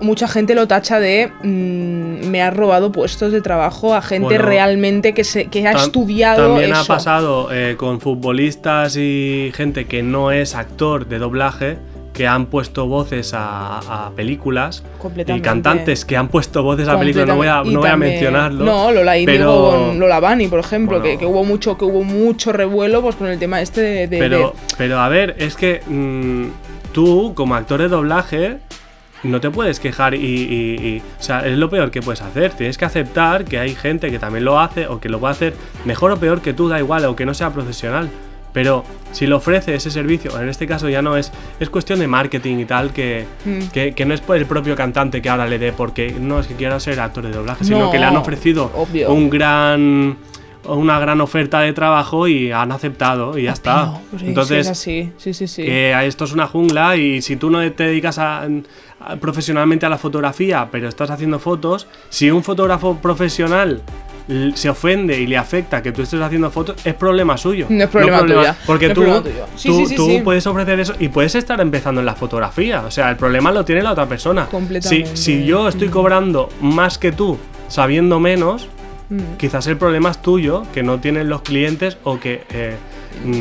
mucha 0.01 0.27
gente 0.27 0.55
lo 0.55 0.67
tacha 0.67 0.99
de 0.99 1.31
mm, 1.43 2.27
me 2.27 2.41
ha 2.41 2.49
robado 2.49 2.91
puestos 2.91 3.31
de 3.31 3.41
trabajo 3.41 3.93
a 3.95 4.01
gente 4.01 4.25
Bueno, 4.25 4.45
realmente 4.45 5.13
que, 5.13 5.23
se, 5.23 5.45
que 5.45 5.67
ha 5.67 5.73
Tam- 5.73 5.83
estudiado 5.83 6.47
También 6.47 6.73
ha 6.73 6.83
pasado 6.83 7.49
eh, 7.53 7.75
con 7.77 8.01
futbolistas 8.01 8.97
y 8.97 9.51
gente 9.55 9.85
que 9.85 10.03
no 10.03 10.31
es 10.31 10.55
actor 10.55 11.07
de 11.07 11.19
doblaje 11.19 11.77
que 12.13 12.27
han 12.27 12.45
puesto 12.45 12.85
voces 12.87 13.33
a, 13.33 14.05
a 14.05 14.11
películas 14.11 14.83
y 15.27 15.41
cantantes 15.41 16.05
que 16.05 16.15
han 16.15 16.27
puesto 16.27 16.61
voces 16.61 16.87
a 16.87 16.97
películas. 16.99 17.27
No 17.27 17.35
voy 17.37 17.47
a, 17.47 17.63
no 17.63 17.79
voy 17.79 17.89
a 17.89 17.97
mencionarlo. 17.97 18.63
No, 18.63 18.91
Lola 18.91 19.17
Índigo 19.17 19.71
pero- 19.71 19.87
con 19.87 19.99
Lola 19.99 20.19
Bunny, 20.19 20.47
por 20.47 20.59
ejemplo, 20.59 20.99
Bueno. 20.99 21.11
que, 21.13 21.17
que 21.17 21.25
hubo 21.25 21.43
mucho, 21.43 21.77
que 21.77 21.85
hubo 21.85 22.03
mucho 22.03 22.53
revuelo 22.53 23.01
pues 23.01 23.15
con 23.15 23.27
el 23.27 23.39
tema 23.39 23.61
este 23.61 23.81
de, 23.81 24.07
de- 24.07 24.19
Pero, 24.19 24.37
de- 24.37 24.75
pero 24.77 24.99
a 24.99 25.09
ver, 25.09 25.35
es 25.39 25.55
que 25.55 25.81
mm, 25.87 26.91
tú, 26.93 27.33
como 27.35 27.55
actor 27.55 27.81
de 27.81 27.87
doblaje, 27.87 28.57
no 29.23 29.39
te 29.41 29.49
puedes 29.49 29.79
quejar 29.79 30.13
y, 30.13 30.17
y- 30.19 30.75
y- 30.87 31.01
O 31.19 31.23
sea, 31.23 31.47
es 31.47 31.57
lo 31.57 31.69
peor 31.69 31.89
que 31.91 32.01
puedes 32.01 32.21
hacer. 32.21 32.51
Tienes 32.51 32.77
que 32.77 32.85
aceptar 32.85 33.45
que 33.45 33.57
hay 33.57 33.73
gente 33.73 34.11
que 34.11 34.19
también 34.19 34.45
lo 34.45 34.59
hace 34.59 34.85
o 34.87 34.99
que 34.99 35.09
lo 35.09 35.19
puede 35.19 35.31
hacer 35.31 35.53
mejor 35.85 36.11
o 36.11 36.17
peor 36.17 36.41
que 36.41 36.53
tú, 36.53 36.67
da 36.69 36.77
igual, 36.77 37.05
o 37.05 37.15
que 37.15 37.25
no 37.25 37.33
sea 37.33 37.49
profesional. 37.49 38.09
Pero 38.53 38.83
si 39.11 39.25
le 39.27 39.33
ofrece 39.33 39.73
ese 39.75 39.89
servicio, 39.91 40.39
en 40.39 40.47
este 40.47 40.67
caso 40.67 40.87
ya 40.87 41.01
no 41.01 41.17
es. 41.17 41.31
Es 41.59 41.69
cuestión 41.69 41.99
de 41.99 42.07
marketing 42.07 42.57
y 42.59 42.65
tal, 42.65 42.93
que, 42.93 43.25
Mm. 43.45 43.67
que, 43.73 43.93
que 43.93 44.05
no 44.05 44.13
es 44.13 44.21
por 44.21 44.37
el 44.37 44.45
propio 44.45 44.75
cantante 44.75 45.21
que 45.21 45.29
ahora 45.29 45.47
le 45.47 45.57
dé, 45.59 45.73
porque 45.73 46.15
no 46.19 46.39
es 46.39 46.47
que 46.47 46.53
quiera 46.55 46.79
ser 46.79 46.99
actor 46.99 47.23
de 47.25 47.31
doblaje, 47.31 47.63
sino 47.65 47.79
No, 47.79 47.91
que 47.91 47.97
le 47.99 48.05
han 48.05 48.15
ofrecido 48.15 48.71
obvio. 48.75 49.11
un 49.11 49.29
gran 49.29 50.17
una 50.65 50.97
gran 50.97 51.19
oferta 51.19 51.59
de 51.59 51.73
trabajo 51.73 52.25
y 52.25 52.53
han 52.53 52.71
aceptado 52.71 53.37
y 53.37 53.43
ya 53.43 53.51
está. 53.51 53.99
Pues 54.11 54.23
Entonces, 54.23 54.77
sí. 54.79 55.11
Sí, 55.17 55.33
sí, 55.33 55.45
sí. 55.45 55.63
que 55.63 55.93
esto 56.07 56.23
es 56.23 56.31
una 56.31 56.47
jungla 56.47 56.95
y 56.95 57.21
si 57.21 57.35
tú 57.35 57.49
no 57.49 57.59
te 57.73 57.83
dedicas 57.83 58.17
a- 58.17 58.43
a- 59.01 59.15
profesionalmente 59.17 59.85
a 59.85 59.89
la 59.89 59.97
fotografía, 59.97 60.69
pero 60.71 60.87
estás 60.87 61.09
haciendo 61.09 61.37
fotos, 61.39 61.87
si 62.07 62.31
un 62.31 62.43
fotógrafo 62.45 62.95
profesional 63.01 63.81
se 64.55 64.69
ofende 64.69 65.19
y 65.19 65.27
le 65.27 65.37
afecta 65.37 65.81
que 65.81 65.91
tú 65.91 66.01
estés 66.01 66.21
haciendo 66.21 66.49
fotos, 66.49 66.77
es 66.85 66.93
problema 66.93 67.37
suyo. 67.37 67.67
No 67.69 67.83
es 67.83 67.89
problema 67.89 68.21
tuya, 68.25 68.55
Porque 68.65 68.87
no 68.89 68.93
tú, 68.93 69.01
problema 69.01 69.23
tuyo. 69.23 69.45
Sí, 69.55 69.67
tú, 69.69 69.77
sí, 69.79 69.85
sí, 69.87 69.95
tú 69.95 70.05
sí. 70.07 70.21
puedes 70.23 70.47
ofrecer 70.47 70.79
eso 70.79 70.93
y 70.99 71.09
puedes 71.09 71.35
estar 71.35 71.59
empezando 71.59 71.99
en 72.01 72.05
la 72.05 72.15
fotografía. 72.15 72.81
O 72.85 72.91
sea, 72.91 73.09
el 73.09 73.17
problema 73.17 73.51
lo 73.51 73.65
tiene 73.65 73.81
la 73.83 73.91
otra 73.91 74.07
persona. 74.07 74.45
Si, 74.45 74.51
Completamente. 74.51 75.17
si 75.17 75.45
yo 75.45 75.67
estoy 75.67 75.89
cobrando 75.89 76.49
más 76.61 76.97
que 76.97 77.11
tú 77.11 77.37
sabiendo 77.67 78.19
menos, 78.19 78.69
Mm. 79.09 79.35
quizás 79.37 79.67
el 79.67 79.77
problema 79.77 80.09
es 80.11 80.21
tuyo, 80.21 80.63
que 80.73 80.81
no 80.81 80.99
tienen 80.99 81.27
los 81.29 81.41
clientes 81.41 81.97
o 82.03 82.19
que 82.19 82.43
eh, 82.51 82.75
mm, 82.75 82.92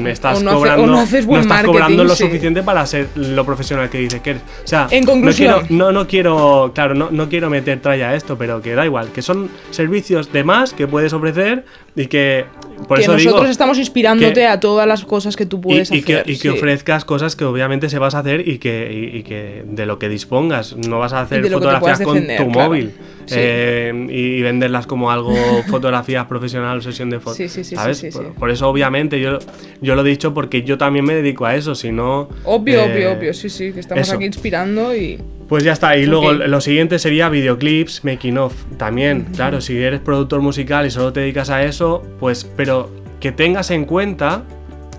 estás 0.07 0.39
O 0.41 0.43
no 0.45 0.51
hace- 0.51 0.59
cobrando, 0.59 0.87
no 0.87 0.99
haces 1.01 1.27
buen 1.27 1.41
estás 1.43 1.65
cobrando 1.65 2.05
lo 2.05 2.15
sí. 2.15 2.25
suficiente 2.25 2.63
para 2.63 2.85
ser 2.87 3.09
lo 3.17 3.45
profesional 3.45 3.89
que 3.91 3.99
dices 3.99 4.21
que 4.21 4.31
eres. 4.31 4.43
O 4.65 4.67
sea, 4.67 4.87
En 4.91 5.05
conclusión. 5.05 5.51
no 5.53 5.59
quiero, 5.61 5.77
no, 5.77 5.93
no 5.93 6.07
quiero, 6.07 6.73
claro, 6.75 6.95
no, 6.95 7.09
no 7.11 7.29
quiero 7.29 7.51
meter 7.51 7.81
tralla 7.81 8.11
a 8.11 8.15
esto, 8.15 8.37
pero 8.39 8.63
que 8.63 8.75
da 8.75 8.85
igual, 8.85 9.09
que 9.13 9.23
son 9.23 9.51
servicios 9.71 10.33
de 10.33 10.45
más 10.45 10.73
que 10.75 10.87
puedes 10.87 11.13
ofrecer 11.13 11.65
y 11.97 12.07
que 12.07 12.45
por 12.87 12.99
que 12.99 13.05
eso 13.05 13.13
nosotros 13.13 13.41
digo 13.43 13.51
estamos 13.51 13.79
inspirándote 13.79 14.33
que- 14.35 14.47
a 14.47 14.61
todas 14.61 14.87
las 14.87 15.05
cosas 15.05 15.37
que 15.37 15.47
tú 15.47 15.61
puedes 15.61 15.91
y 15.91 16.01
hacer. 16.01 16.29
y 16.29 16.39
que 16.39 16.51
ofrezcas 16.51 17.05
cosas 17.05 17.37
que 17.37 17.45
obviamente 17.45 17.89
se 17.89 17.99
vas 17.99 18.15
a 18.15 18.21
hacer 18.21 18.49
y 18.49 18.59
que, 18.59 19.11
y, 19.13 19.19
y 19.19 19.23
que 19.23 19.65
de 19.67 19.87
lo 19.87 19.99
que 19.99 20.09
dispongas. 20.09 20.77
No 20.77 20.99
vas 20.99 21.13
a 21.13 21.23
hacer 21.23 21.47
fotografías 21.49 22.01
con 22.01 22.15
defender, 22.15 22.39
tu 22.45 22.51
claro. 22.53 22.69
móvil 22.69 22.93
Sí. 23.27 23.37
eh, 23.39 24.07
y, 24.11 24.43
venderlas 24.43 24.87
como 24.87 25.11
algo 25.11 25.33
fotografías 25.69 26.27
profesional, 26.27 26.83
sesión 26.83 27.09
de 27.09 27.21
fotos. 27.21 27.37
Sí, 27.37 27.49
sí, 27.49 27.63
sí, 27.63 27.77
¿sabes? 27.77 28.05
por, 28.37 28.51
eso, 28.51 28.69
obviamente, 28.69 29.21
yo, 29.21 29.39
yo 29.81 29.95
lo 29.95 30.05
he 30.05 30.09
dicho 30.09 30.35
porque 30.35 30.63
yo 30.63 30.77
también 30.77 31.05
me 31.05 31.15
dedico 31.15 31.47
a 31.47 31.55
eso. 31.55 31.75
Si 31.75 31.93
no. 31.93 32.29
Obvio, 32.45 32.81
eh, 32.81 32.93
obvio, 32.93 33.13
obvio, 33.13 33.35
sí, 33.35 33.49
sí, 33.49 33.73
que 33.73 33.81
estamos 33.81 34.09
eso. 34.09 34.17
aquí 34.17 34.25
inspirando 34.25 34.95
y... 34.95 35.21
Pues 35.53 35.65
ya 35.65 35.75
está. 35.75 35.99
Y 35.99 36.07
luego 36.07 36.33
lo 36.33 36.63
siguiente 36.63 36.99
sería 36.99 37.29
videoclips, 37.29 38.07
making 38.07 38.39
of. 38.39 38.55
También, 38.79 39.27
claro, 39.37 39.61
si 39.61 39.77
eres 39.77 40.01
productor 40.01 40.41
musical 40.41 40.87
y 40.87 40.91
solo 40.91 41.13
te 41.13 41.21
dedicas 41.21 41.51
a 41.51 41.63
eso, 41.63 42.03
pues, 42.19 42.51
pero 42.57 42.91
que 43.21 43.33
tengas 43.33 43.71
en 43.71 43.85
cuenta 43.85 44.45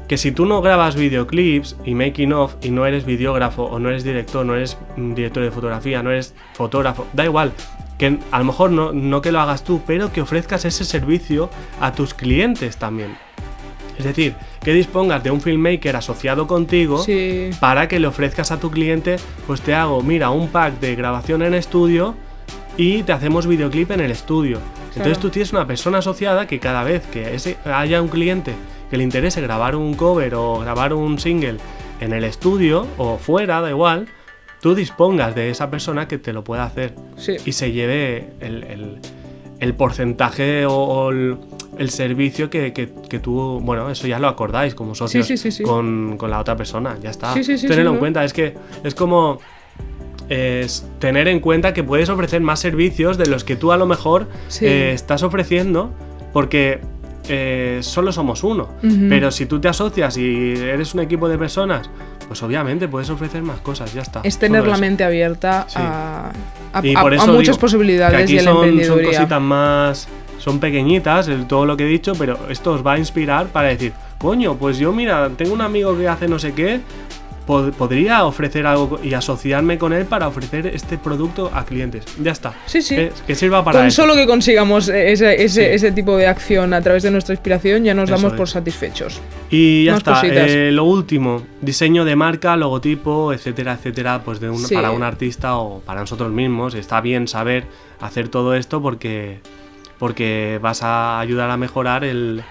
que 0.08 0.16
si 0.16 0.32
tú 0.32 0.46
no 0.46 0.62
grabas 0.62 0.96
videoclips 0.96 1.76
y 1.86 1.96
making 1.96 2.34
of 2.34 2.54
y 2.62 2.70
no 2.70 2.86
eres 2.86 3.04
videógrafo 3.04 3.63
o 3.63 3.80
no 3.80 3.89
eres 3.89 4.04
director, 4.04 4.46
no 4.46 4.54
eres 4.54 4.78
mm, 4.96 5.16
director 5.16 5.42
de 5.42 5.50
fotografía, 5.50 6.04
no 6.04 6.12
eres 6.12 6.36
fotógrafo, 6.54 7.08
da 7.13 7.26
igual. 7.26 7.52
Que 7.98 8.20
a 8.30 8.38
lo 8.38 8.46
mejor 8.46 8.70
no, 8.70 8.94
no 8.94 9.24
que 9.24 9.32
lo 9.32 9.39
hagas 9.39 9.63
tú, 9.63 9.82
pero 9.88 10.13
que 10.13 10.22
ofrezcas 10.22 10.66
ese 10.66 10.86
servicio 10.86 11.50
a 11.82 11.94
tus 11.94 12.13
clientes 12.13 12.78
también. 12.78 13.18
Es 13.97 14.06
decir, 14.06 14.36
que 14.63 14.73
dispongas 14.73 15.23
de 15.23 15.32
un 15.32 15.41
filmmaker 15.41 15.95
asociado 15.95 16.47
contigo 16.47 16.97
Sí. 16.99 17.49
para 17.60 17.88
que 17.88 17.99
le 17.99 18.08
ofrezcas 18.08 18.51
a 18.51 18.60
tu 18.60 18.71
cliente, 18.71 19.17
pues 19.47 19.62
te 19.62 19.73
hago, 19.75 20.01
mira, 20.01 20.29
un 20.32 20.47
pack 20.49 20.79
de 20.79 20.95
grabación 20.95 21.43
en 21.43 21.53
estudio 21.53 22.15
y 22.77 23.03
te 23.03 23.12
hacemos 23.13 23.45
videoclip 23.47 23.91
en 23.91 23.99
el 23.99 24.12
estudio. 24.12 24.60
Entonces 24.95 25.19
tú 25.19 25.29
tienes 25.29 25.51
una 25.53 25.65
persona 25.67 25.99
asociada 25.99 26.45
que 26.47 26.60
cada 26.60 26.84
vez 26.84 27.03
que 27.08 27.34
ese, 27.36 27.58
haya 27.65 28.01
un 28.01 28.08
cliente 28.10 28.53
que 28.91 28.97
le 28.97 29.03
interese 29.03 29.41
grabar 29.41 29.75
un 29.75 29.95
cover 29.95 30.36
o 30.36 30.60
grabar 30.60 30.93
un 30.93 31.17
single 31.19 31.58
en 31.99 32.13
el 32.13 32.23
estudio 32.23 32.86
o 32.97 33.17
fuera, 33.17 33.60
da 33.62 33.69
igual, 33.71 34.08
tú 34.62 34.75
dispongas 34.75 35.34
de 35.36 35.49
esa 35.49 35.69
persona 35.71 36.08
que 36.08 36.17
te 36.19 36.32
lo 36.32 36.43
pueda 36.43 36.63
hacer 36.63 36.93
Sí. 37.17 37.38
y 37.45 37.51
se 37.53 37.71
lleve 37.71 38.29
el, 38.39 38.63
el- 38.63 38.99
el 39.60 39.73
porcentaje 39.75 40.65
o, 40.65 40.73
o 40.73 41.10
el, 41.12 41.38
el 41.77 41.89
servicio 41.89 42.49
que, 42.49 42.73
que- 42.73 42.91
que 43.09 43.19
tú, 43.19 43.59
bueno, 43.63 43.89
eso 43.89 44.07
ya 44.07 44.19
lo 44.19 44.27
acordáis 44.27 44.75
como 44.75 44.95
socios 44.95 45.25
sí, 45.27 45.38
sí, 45.38 45.51
sí. 45.51 45.63
Con, 45.63 46.15
con 46.17 46.29
la 46.29 46.39
otra 46.39 46.55
persona, 46.55 46.97
ya 47.01 47.09
está. 47.09 47.33
Tenerlo 47.33 47.89
en 47.89 47.93
¿no? 47.95 47.99
cuenta, 47.99 48.23
es 48.23 48.33
que 48.33 48.55
es 48.83 48.95
como 48.95 49.39
es 50.29 50.88
tener 50.99 51.27
en 51.27 51.39
cuenta 51.41 51.73
que 51.73 51.83
puedes 51.83 52.09
ofrecer 52.09 52.41
más 52.41 52.59
servicios 52.59 53.17
de 53.17 53.25
los 53.27 53.43
que 53.43 53.55
tú 53.55 53.71
a 53.71 53.77
lo 53.77 53.86
mejor 53.86 54.27
eh, 54.62 54.91
estás 54.93 55.21
ofreciendo 55.21 55.91
porque 56.31 56.79
eh, 57.27 57.79
solo 57.81 58.12
somos 58.12 58.43
uno. 58.43 58.69
Pero 59.09 59.31
si 59.31 59.45
tú 59.45 59.59
te 59.59 59.67
asocias 59.67 60.17
y 60.17 60.53
eres 60.53 60.93
un 60.93 61.01
equipo 61.01 61.27
de 61.29 61.38
personas, 61.38 61.89
pues 62.27 62.41
obviamente 62.41 62.88
puedes 62.88 63.09
ofrecer 63.09 63.43
más 63.43 63.59
cosas, 63.59 63.93
ya 63.93 64.01
está. 64.01 64.21
Es 64.23 64.38
tener 64.39 64.65
la 64.65 64.77
mente 64.77 65.03
abierta 65.03 65.65
Sí. 65.69 65.75
a, 65.79 66.31
muchas 66.81 67.25
digo 67.27 67.39
que 67.39 67.53
posibilidades 67.59 68.23
aquí 68.23 68.38
y 68.38 68.39
son, 68.39 69.03
cositas 69.03 69.41
más. 69.41 70.07
Son 70.43 70.60
pequeñitas, 70.60 71.27
el- 71.29 71.47
todo 71.47 71.65
lo 71.65 71.77
que 71.77 71.84
he 71.86 71.88
dicho, 71.88 72.13
pero 72.17 72.38
esto 72.49 72.73
os 72.73 72.86
va 72.86 72.93
a 72.93 72.97
inspirar 72.99 73.47
para 73.47 73.69
decir, 73.69 73.93
coño, 74.17 74.56
pues 74.56 74.77
yo 74.77 74.91
mira, 74.91 75.29
tengo 75.38 75.53
un 75.53 75.62
amigo 75.62 75.97
que 75.97 76.08
hace 76.10 76.27
no 76.27 76.38
sé 76.38 76.53
qué, 76.53 76.82
pod- 77.47 77.71
podría 77.73 78.25
ofrecer 78.25 78.65
algo 78.67 78.99
y 79.01 79.13
asociarme 79.13 79.77
con 79.77 79.93
él 79.93 80.06
para 80.06 80.27
ofrecer 80.27 80.67
este 80.67 80.97
producto 80.97 81.49
a 81.53 81.63
clientes. 81.65 82.03
Ya 82.21 82.32
está. 82.32 82.53
Sí, 82.65 82.82
sí. 82.82 82.95
Que, 82.95 83.12
que 83.25 83.36
sirva 83.36 83.63
para 83.63 83.79
Con 83.79 83.88
eso. 83.88 84.01
solo 84.01 84.15
que 84.15 84.25
consigamos 84.27 84.89
ese, 84.89 85.43
ese, 85.43 85.47
Sí. 85.47 85.62
ese 85.62 85.91
tipo 85.93 86.17
de 86.17 86.27
acción 86.27 86.73
a 86.73 86.82
través 86.82 87.03
de 87.03 87.12
nuestra 87.12 87.34
inspiración, 87.34 87.84
ya 87.86 87.93
nos 87.93 88.10
Eso 88.10 88.15
damos 88.17 88.34
es. 88.34 88.38
por 88.38 88.49
satisfechos. 88.49 89.21
Y 89.49 89.86
ya 89.86 89.93
más 89.93 89.99
está. 89.99 90.21
Eh, 90.25 90.71
lo 90.73 90.84
último, 90.84 91.41
diseño 91.62 92.03
de 92.03 92.15
marca, 92.17 92.58
logotipo, 92.58 93.32
etcétera, 93.32 93.73
etcétera, 93.73 94.21
pues 94.25 94.39
de 94.41 94.49
un- 94.49 94.58
Sí. 94.58 94.75
para 94.75 94.91
un 94.91 95.03
artista 95.03 95.56
o 95.58 95.79
para 95.79 96.01
nosotros 96.01 96.32
mismos. 96.34 96.75
Está 96.75 96.99
bien 96.99 97.27
saber 97.29 97.63
hacer 98.01 98.27
todo 98.27 98.56
esto 98.56 98.82
porque, 98.82 99.39
porque 99.99 100.60
vas 100.62 100.84
a 100.84 101.19
ayudar 101.19 101.49
a 101.49 101.58
mejorar 101.58 102.03
el, 102.03 102.43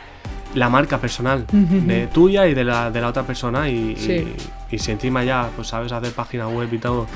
la 0.54 0.68
marca 0.68 0.98
personal 0.98 1.44
de 1.52 2.06
tuya 2.08 2.46
y 2.46 2.54
de 2.54 2.64
la, 2.64 2.90
de 2.90 3.00
la 3.00 3.08
otra 3.08 3.22
persona. 3.24 3.68
Y, 3.68 3.92
y- 3.92 3.96
Sí. 3.96 4.34
y 4.70 4.78
si 4.78 4.90
encima 4.90 5.22
ya 5.22 5.48
pues 5.54 5.68
sabes 5.68 5.92
hacer 5.92 6.12
página 6.12 6.48
web 6.48 6.68
y 6.72 6.78
todo, 6.78 7.06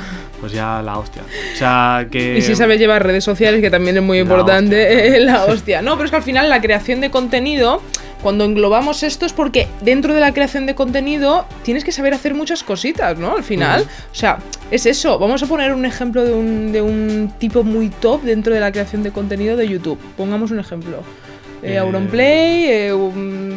pues 0.41 0.53
ya 0.53 0.83
la 0.83 0.99
hostia. 0.99 1.23
O 1.55 1.57
sea 1.57 2.07
que. 2.11 2.39
Y 2.39 2.43
si 2.43 2.55
sabes 2.55 2.79
llevar 2.79 3.05
redes 3.05 3.25
sociales, 3.25 3.61
que 3.63 3.71
también 3.71 3.97
es 3.97 4.03
muy 4.03 4.19
La 4.19 4.23
importante, 4.25 5.19
la 5.21 5.45
hostia. 5.47 5.81
No, 5.83 5.93
pero 5.95 6.05
es 6.05 6.11
que 6.11 6.17
al 6.19 6.23
final 6.23 6.51
la 6.51 6.61
creación 6.61 7.01
de 7.01 7.11
contenido, 7.11 7.81
cuando 8.27 8.43
englobamos 8.45 9.05
esto 9.05 9.25
es 9.25 9.33
porque 9.33 9.69
dentro 9.83 10.13
de 10.13 10.21
la 10.21 10.35
creación 10.35 10.67
de 10.67 10.75
contenido 10.75 11.45
tienes 11.63 11.85
que 11.85 11.93
saber 11.93 12.13
hacer 12.13 12.35
muchas 12.35 12.65
cositas, 12.65 13.17
¿no? 13.17 13.37
Al 13.37 13.45
final, 13.45 13.83
o 13.83 14.15
sea, 14.17 14.39
es 14.73 14.85
eso. 14.85 15.17
Vamos 15.21 15.45
a 15.45 15.47
poner 15.47 15.73
un 15.73 15.85
ejemplo 15.85 16.25
de 16.25 16.35
un, 16.35 16.73
de 16.73 16.83
un 16.83 17.33
tipo 17.39 17.63
muy 17.63 17.89
top 17.89 18.23
dentro 18.23 18.53
de 18.53 18.59
la 18.59 18.73
creación 18.73 19.05
de 19.05 19.13
contenido 19.13 19.57
de 19.57 19.69
YouTube. 19.69 19.97
Pongamos 20.17 20.51
un 20.51 20.59
ejemplo. 20.59 21.05
Eh, 21.63 21.75
Eh, 21.75 21.79
Auronplay, 21.79 22.65
eh, 22.65 22.93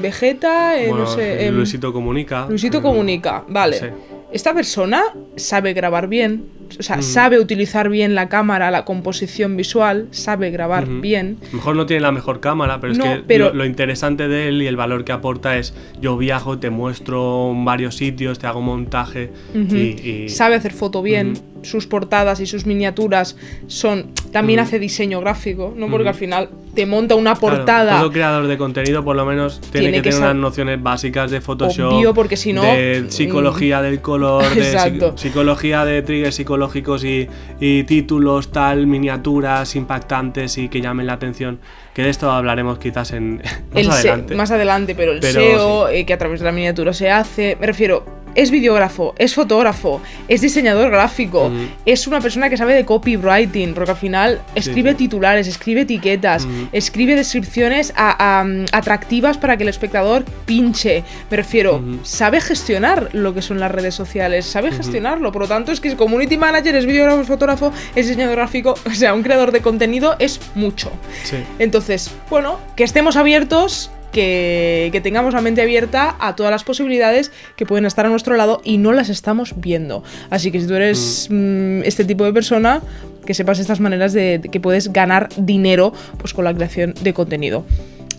Vegeta, 0.01 0.79
eh, 0.79 0.89
bueno, 0.89 1.05
no 1.05 1.09
sé. 1.09 1.47
em, 1.47 1.55
Luisito 1.55 1.91
comunica. 1.91 2.45
Luisito 2.47 2.77
eh, 2.77 2.81
comunica, 2.83 3.43
vale. 3.47 3.79
sí. 3.79 3.85
Esta 4.31 4.53
persona 4.53 5.01
sabe 5.37 5.73
grabar 5.73 6.07
bien, 6.07 6.45
o 6.79 6.83
sea, 6.83 6.97
Ujú. 6.97 7.03
sabe 7.03 7.39
utilizar 7.39 7.89
bien 7.89 8.13
la 8.13 8.29
cámara, 8.29 8.69
la 8.69 8.85
composición 8.85 9.57
visual, 9.57 10.07
sabe 10.11 10.51
grabar 10.51 10.87
bien. 10.87 11.37
A 11.41 11.45
lo 11.47 11.53
mejor 11.53 11.75
no 11.75 11.85
tiene 11.87 12.01
la 12.01 12.11
mejor 12.11 12.39
cámara, 12.39 12.79
pero 12.79 12.93
No, 12.93 13.05
es 13.05 13.17
que 13.17 13.23
pero- 13.27 13.47
lo, 13.49 13.55
lo 13.55 13.65
interesante 13.65 14.27
de 14.27 14.49
él 14.49 14.61
y 14.61 14.67
el 14.67 14.75
valor 14.75 15.03
que 15.03 15.13
aporta 15.13 15.57
es 15.57 15.73
yo 15.99 16.15
viajo, 16.15 16.59
te 16.59 16.69
muestro 16.69 17.53
varios 17.55 17.95
sitios, 17.95 18.37
te 18.37 18.45
hago 18.45 18.61
montaje 18.61 19.31
y, 19.55 19.75
y- 20.07 20.29
Sabe 20.29 20.55
hacer 20.55 20.73
foto 20.73 21.01
bien, 21.01 21.33
sus 21.63 21.87
portadas 21.87 22.39
y 22.39 22.45
sus 22.45 22.67
miniaturas 22.67 23.35
son. 23.65 24.11
También 24.31 24.59
hace 24.59 24.77
diseño 24.77 25.21
gráfico, 25.21 25.73
¿no? 25.75 25.89
Porque 25.89 26.09
al 26.09 26.15
final 26.15 26.49
te 26.73 26.85
monta 26.85 27.15
una 27.15 27.35
Claro, 27.35 27.57
portada. 27.57 27.99
todo 27.99 28.11
creador 28.11 28.47
de 28.47 28.57
contenido 28.57 29.03
por 29.03 29.15
lo 29.15 29.25
menos 29.25 29.59
tiene, 29.59 29.87
Tiene 29.89 29.97
que, 29.97 30.03
que 30.03 30.09
tener 30.11 30.23
unas 30.23 30.35
nociones 30.35 30.81
básicas 30.81 31.31
de 31.31 31.41
Photoshop, 31.41 31.93
Obvio, 31.93 32.13
porque 32.13 32.37
si 32.37 32.53
no, 32.53 32.61
de 32.63 33.03
mm, 33.07 33.09
psicología 33.11 33.81
del 33.81 34.01
color, 34.01 34.43
de 34.53 35.11
psicología 35.15 35.85
de 35.85 36.01
triggers 36.01 36.35
psicológicos 36.35 37.03
y, 37.03 37.27
y 37.59 37.83
títulos, 37.83 38.51
tal, 38.51 38.87
miniaturas 38.87 39.75
impactantes 39.75 40.57
y 40.57 40.69
que 40.69 40.81
llamen 40.81 41.07
la 41.07 41.13
atención. 41.13 41.59
Que 41.93 42.03
de 42.03 42.09
esto 42.11 42.31
hablaremos 42.31 42.77
quizás 42.79 43.11
en 43.11 43.37
más 43.73 43.75
el 43.75 43.85
se- 43.85 43.91
adelante. 44.09 44.35
más 44.35 44.51
adelante, 44.51 44.95
pero 44.95 45.11
el 45.11 45.19
Pero 45.19 45.33
SEO, 45.41 45.89
eh, 45.89 46.05
que 46.05 46.13
a 46.13 46.17
través 46.17 46.39
de 46.39 46.45
la 46.45 46.51
miniatura 46.51 46.93
se 46.93 47.09
hace, 47.09 47.57
me 47.59 47.67
refiero, 47.67 48.05
es 48.35 48.51
videógrafo, 48.51 49.13
es 49.17 49.33
fotógrafo, 49.35 50.01
es 50.27 50.41
diseñador 50.41 50.89
gráfico, 50.91 51.51
es 51.85 52.07
una 52.07 52.21
persona 52.21 52.49
que 52.49 52.57
sabe 52.57 52.73
de 52.73 52.85
copywriting, 52.85 53.73
porque 53.73 53.91
al 53.91 53.97
final 53.97 54.41
escribe 54.55 54.91
sí. 54.91 54.97
titulares, 54.97 55.47
escribe 55.47 55.81
etiquetas, 55.81 56.47
escribe 56.71 57.15
descripciones 57.15 57.93
a- 57.95 58.39
a- 58.41 58.45
atractivas 58.77 59.37
para 59.37 59.57
que 59.57 59.63
el 59.63 59.69
espectador 59.69 60.23
pinche. 60.45 61.03
Me 61.29 61.37
refiero, 61.37 61.81
sabe 62.03 62.41
gestionar 62.41 63.09
lo 63.13 63.33
que 63.33 63.41
son 63.41 63.59
las 63.59 63.71
redes 63.71 63.95
sociales, 63.95 64.45
sabe 64.45 64.71
gestionarlo, 64.71 65.31
por 65.31 65.43
lo 65.43 65.47
tanto 65.47 65.71
es 65.71 65.79
que 65.79 65.89
es 65.89 65.95
community 65.95 66.37
manager, 66.37 66.75
es 66.75 66.85
videógrafo, 66.85 67.21
es 67.21 67.27
fotógrafo, 67.27 67.73
es 67.95 68.07
diseñador 68.07 68.35
gráfico, 68.35 68.75
o 68.85 68.91
sea, 68.93 69.13
un 69.13 69.23
creador 69.23 69.51
de 69.51 69.61
contenido 69.61 70.15
es 70.19 70.39
mucho. 70.55 70.91
Sí. 71.23 71.37
Entonces, 71.59 72.11
bueno, 72.29 72.59
que 72.75 72.83
estemos 72.83 73.15
abiertos, 73.15 73.91
que, 74.11 74.89
que 74.91 75.01
tengamos 75.01 75.33
la 75.33 75.41
mente 75.41 75.61
abierta 75.61 76.15
a 76.19 76.35
todas 76.35 76.51
las 76.51 76.63
posibilidades 76.63 77.31
que 77.55 77.65
pueden 77.65 77.85
estar 77.85 78.05
a 78.05 78.09
nuestro 78.09 78.35
lado 78.35 78.61
y 78.63 78.77
no 78.77 78.91
las 78.91 79.09
estamos 79.09 79.53
viendo. 79.57 80.03
Así 80.29 80.51
que 80.51 80.59
si 80.59 80.67
tú 80.67 80.75
eres 80.75 81.27
mm, 81.29 81.83
este 81.83 82.05
tipo 82.05 82.25
de 82.25 82.33
persona, 82.33 82.81
que 83.25 83.33
sepas 83.33 83.59
estas 83.59 83.79
maneras 83.79 84.13
de, 84.13 84.39
de 84.39 84.49
que 84.49 84.59
puedes 84.59 84.91
ganar 84.91 85.29
dinero 85.37 85.93
pues, 86.17 86.33
con 86.33 86.45
la 86.45 86.53
creación 86.53 86.93
de 87.01 87.13
contenido. 87.13 87.65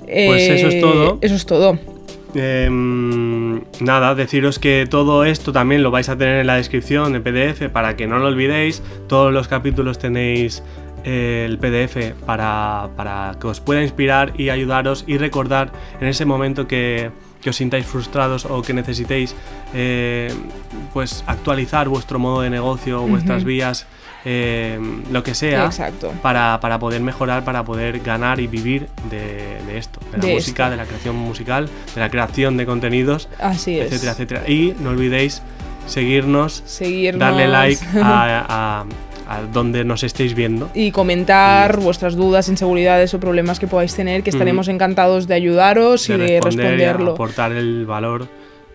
Pues 0.06 0.48
eso 0.48 0.68
es 0.68 0.80
todo. 0.80 1.18
Eso 1.20 1.34
es 1.34 1.46
todo. 1.46 1.78
Em, 2.34 3.60
nada, 3.80 4.14
deciros 4.14 4.58
que 4.58 4.86
todo 4.88 5.24
esto 5.24 5.52
también 5.52 5.82
lo 5.82 5.90
vais 5.90 6.08
a 6.08 6.16
tener 6.16 6.40
en 6.40 6.46
la 6.46 6.56
descripción 6.56 7.14
en 7.14 7.22
PDF 7.22 7.68
para 7.72 7.96
que 7.96 8.06
no 8.06 8.18
lo 8.18 8.28
olvidéis. 8.28 8.82
Todos 9.08 9.32
los 9.32 9.48
capítulos 9.48 9.98
tenéis 9.98 10.62
eh, 10.62 10.89
el 11.04 11.58
PDF 11.58 12.12
para, 12.26 12.88
para 12.96 13.34
que 13.40 13.46
os 13.46 13.60
pueda 13.60 13.82
inspirar 13.82 14.32
y 14.38 14.50
ayudaros 14.50 15.04
y 15.06 15.18
recordar 15.18 15.72
en 16.00 16.08
ese 16.08 16.24
momento 16.24 16.66
que, 16.68 17.10
que 17.40 17.50
os 17.50 17.56
sintáis 17.56 17.86
frustrados 17.86 18.44
o 18.44 18.62
que 18.62 18.72
necesitéis 18.74 19.34
eh, 19.74 20.32
pues 20.92 21.24
actualizar 21.26 21.88
vuestro 21.88 22.18
modo 22.18 22.42
de 22.42 22.50
negocio, 22.50 23.00
vuestras 23.02 23.44
vías, 23.44 23.86
eh, 24.26 24.78
lo 25.10 25.22
que 25.22 25.34
sea 25.34 25.70
para, 26.22 26.60
para 26.60 26.78
poder 26.78 27.00
mejorar, 27.00 27.42
para 27.44 27.64
poder 27.64 28.00
ganar 28.00 28.38
y 28.40 28.46
vivir 28.46 28.88
de, 29.08 29.58
de 29.66 29.78
esto, 29.78 29.98
de 30.12 30.18
la 30.18 30.34
música, 30.34 30.64
esto. 30.64 30.70
de 30.72 30.76
la 30.76 30.84
creación 30.84 31.16
musical, 31.16 31.70
de 31.94 32.00
la 32.00 32.10
creación 32.10 32.56
de 32.58 32.66
contenidos, 32.66 33.28
Así 33.38 33.78
es. 33.78 33.86
etcétera, 33.86 34.12
etcétera. 34.12 34.42
Y 34.50 34.74
no 34.80 34.90
olvidéis 34.90 35.42
seguirnos, 35.86 36.62
Seguirnos. 36.66 37.20
darle 37.20 37.48
like 37.48 37.82
a, 38.02 38.80
a- 38.80 38.84
a 39.30 39.42
donde 39.42 39.84
nos 39.84 40.02
estéis 40.02 40.34
viendo. 40.34 40.68
Y 40.74 40.90
comentar 40.90 41.78
vuestras 41.78 42.16
dudas, 42.16 42.48
inseguridades 42.48 43.14
o 43.14 43.20
problemas 43.20 43.60
que 43.60 43.68
podáis 43.68 43.94
tener, 43.94 44.24
que 44.24 44.30
estaremos 44.30 44.66
encantados 44.66 45.28
de 45.28 45.34
ayudaros 45.34 46.08
y 46.10 46.14
de 46.14 46.40
responderlo. 46.40 47.12
aportar 47.12 47.52
el 47.52 47.86
valor 47.86 48.26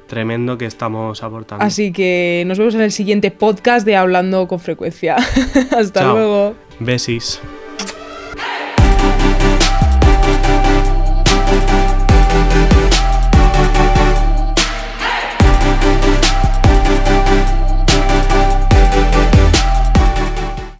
tremendo 0.07 0.57
que 0.57 0.65
estamos 0.65 1.23
aportando. 1.23 1.63
Así 1.63 1.91
que 1.91 2.45
nos 2.47 2.57
vemos 2.57 2.73
en 2.73 2.81
el 2.81 2.93
siguiente 2.93 3.31
podcast 3.31 3.85
de 3.85 3.97
Hablando 3.97 4.47
con 4.47 4.61
Frecuencia. 4.61 5.17
Hasta 5.77 6.13
luego. 6.13 6.55
Besis. 6.79 7.41